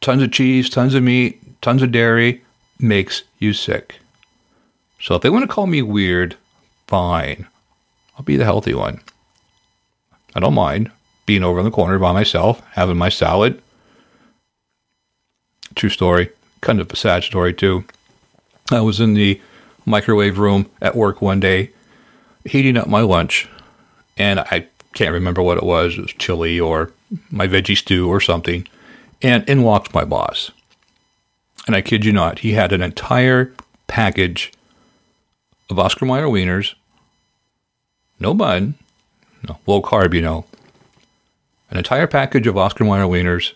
tons 0.00 0.22
of 0.22 0.32
cheese, 0.32 0.68
tons 0.68 0.94
of 0.94 1.02
meat, 1.02 1.40
tons 1.62 1.82
of 1.82 1.92
dairy 1.92 2.42
makes 2.80 3.22
you 3.38 3.52
sick. 3.52 3.96
So 5.00 5.14
if 5.14 5.22
they 5.22 5.30
want 5.30 5.42
to 5.42 5.54
call 5.54 5.66
me 5.66 5.82
weird, 5.82 6.36
fine. 6.86 7.46
I'll 8.16 8.24
be 8.24 8.36
the 8.36 8.44
healthy 8.44 8.74
one. 8.74 9.00
I 10.34 10.40
don't 10.40 10.54
mind 10.54 10.90
being 11.26 11.44
over 11.44 11.58
in 11.58 11.64
the 11.64 11.70
corner 11.70 11.98
by 11.98 12.12
myself, 12.12 12.62
having 12.72 12.96
my 12.96 13.08
salad. 13.08 13.62
True 15.74 15.90
story. 15.90 16.30
Kind 16.60 16.80
of 16.80 16.90
a 16.90 16.96
sad 16.96 17.22
story, 17.22 17.52
too. 17.52 17.84
I 18.70 18.80
was 18.80 19.00
in 19.00 19.14
the 19.14 19.40
microwave 19.86 20.38
room 20.38 20.70
at 20.80 20.96
work 20.96 21.22
one 21.22 21.40
day, 21.40 21.70
heating 22.44 22.76
up 22.76 22.88
my 22.88 23.00
lunch, 23.00 23.48
and 24.16 24.40
I 24.40 24.66
can't 24.94 25.12
remember 25.12 25.42
what 25.42 25.58
it 25.58 25.64
was. 25.64 25.96
It 25.96 26.02
was 26.02 26.12
chili 26.12 26.58
or 26.58 26.92
my 27.30 27.46
veggie 27.46 27.76
stew 27.76 28.08
or 28.08 28.20
something. 28.20 28.66
And 29.22 29.48
in 29.48 29.62
walked 29.62 29.94
my 29.94 30.04
boss. 30.04 30.50
And 31.66 31.76
I 31.76 31.82
kid 31.82 32.04
you 32.04 32.12
not, 32.12 32.40
he 32.40 32.52
had 32.52 32.72
an 32.72 32.82
entire 32.82 33.52
package 33.86 34.52
of 35.70 35.78
Oscar 35.78 36.06
Mayer 36.06 36.26
wieners, 36.26 36.74
no 38.18 38.32
bun, 38.32 38.74
no, 39.48 39.58
low 39.66 39.82
carb, 39.82 40.14
you 40.14 40.22
know, 40.22 40.44
an 41.70 41.78
entire 41.78 42.06
package 42.06 42.46
of 42.46 42.56
Oscar 42.56 42.84
Mayer 42.84 43.04
wieners, 43.04 43.52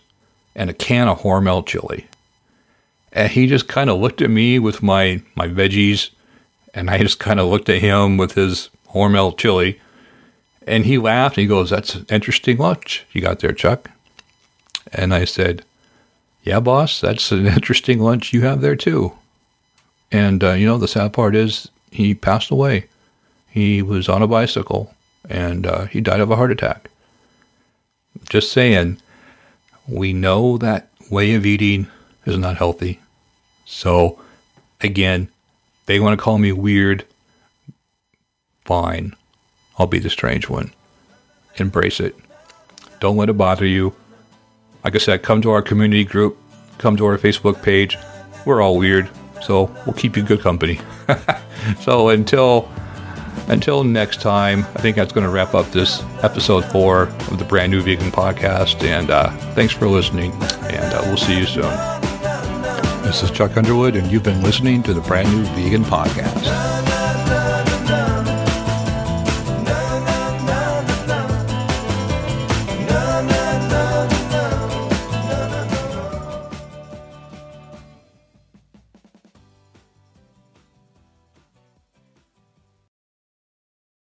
and 0.55 0.69
a 0.69 0.73
can 0.73 1.07
of 1.07 1.21
Hormel 1.21 1.65
chili. 1.65 2.07
And 3.11 3.31
he 3.31 3.47
just 3.47 3.67
kind 3.67 3.89
of 3.89 3.99
looked 3.99 4.21
at 4.21 4.29
me 4.29 4.59
with 4.59 4.83
my, 4.83 5.21
my 5.35 5.47
veggies, 5.47 6.09
and 6.73 6.89
I 6.89 6.99
just 6.99 7.19
kind 7.19 7.39
of 7.39 7.47
looked 7.47 7.69
at 7.69 7.81
him 7.81 8.17
with 8.17 8.33
his 8.33 8.69
Hormel 8.89 9.37
chili. 9.37 9.79
And 10.65 10.85
he 10.85 10.97
laughed 10.97 11.37
and 11.37 11.43
he 11.43 11.47
goes, 11.47 11.69
That's 11.69 11.95
an 11.95 12.05
interesting 12.09 12.57
lunch 12.57 13.05
you 13.11 13.21
got 13.21 13.39
there, 13.39 13.51
Chuck. 13.51 13.89
And 14.91 15.13
I 15.13 15.25
said, 15.25 15.63
Yeah, 16.43 16.59
boss, 16.59 17.01
that's 17.01 17.31
an 17.31 17.45
interesting 17.47 17.99
lunch 17.99 18.33
you 18.33 18.41
have 18.41 18.61
there, 18.61 18.75
too. 18.75 19.13
And, 20.11 20.43
uh, 20.43 20.51
you 20.51 20.65
know, 20.65 20.77
the 20.77 20.87
sad 20.87 21.13
part 21.13 21.35
is 21.35 21.69
he 21.91 22.13
passed 22.13 22.51
away. 22.51 22.85
He 23.49 23.81
was 23.81 24.07
on 24.07 24.21
a 24.21 24.27
bicycle 24.27 24.93
and 25.29 25.65
uh, 25.65 25.85
he 25.85 26.01
died 26.01 26.19
of 26.19 26.31
a 26.31 26.35
heart 26.35 26.51
attack. 26.51 26.89
Just 28.29 28.51
saying, 28.51 28.97
we 29.87 30.13
know 30.13 30.57
that 30.57 30.89
way 31.09 31.33
of 31.33 31.45
eating 31.45 31.87
is 32.25 32.37
not 32.37 32.57
healthy. 32.57 32.99
So, 33.65 34.19
again, 34.81 35.29
they 35.85 35.99
want 35.99 36.17
to 36.17 36.23
call 36.23 36.37
me 36.37 36.51
weird. 36.51 37.05
Fine. 38.65 39.15
I'll 39.77 39.87
be 39.87 39.99
the 39.99 40.09
strange 40.09 40.47
one. 40.47 40.71
Embrace 41.57 41.99
it. 41.99 42.15
Don't 42.99 43.17
let 43.17 43.29
it 43.29 43.33
bother 43.33 43.65
you. 43.65 43.95
Like 44.83 44.95
I 44.95 44.99
said, 44.99 45.23
come 45.23 45.41
to 45.41 45.51
our 45.51 45.61
community 45.61 46.03
group, 46.03 46.37
come 46.77 46.97
to 46.97 47.05
our 47.05 47.17
Facebook 47.17 47.61
page. 47.61 47.97
We're 48.45 48.61
all 48.61 48.77
weird, 48.77 49.09
so 49.41 49.71
we'll 49.85 49.93
keep 49.93 50.17
you 50.17 50.23
good 50.23 50.41
company. 50.41 50.79
so 51.81 52.09
until 52.09 52.69
until 53.47 53.83
next 53.83 54.21
time, 54.21 54.59
I 54.75 54.81
think 54.81 54.95
that's 54.95 55.11
going 55.11 55.25
to 55.25 55.29
wrap 55.31 55.53
up 55.53 55.67
this 55.71 56.03
episode 56.23 56.65
four 56.65 57.03
of 57.03 57.37
the 57.37 57.45
brand 57.45 57.71
new 57.71 57.81
vegan 57.81 58.11
podcast. 58.11 58.83
And 58.83 59.09
uh, 59.09 59.29
thanks 59.53 59.73
for 59.73 59.87
listening, 59.87 60.31
and 60.63 60.93
uh, 60.93 61.01
we'll 61.05 61.17
see 61.17 61.37
you 61.37 61.45
soon. 61.45 61.71
This 63.03 63.21
is 63.21 63.31
Chuck 63.31 63.57
Underwood, 63.57 63.95
and 63.95 64.11
you've 64.11 64.23
been 64.23 64.41
listening 64.41 64.81
to 64.83 64.93
the 64.93 65.01
brand 65.01 65.29
new 65.35 65.43
vegan 65.55 65.83
podcast. 65.83 67.32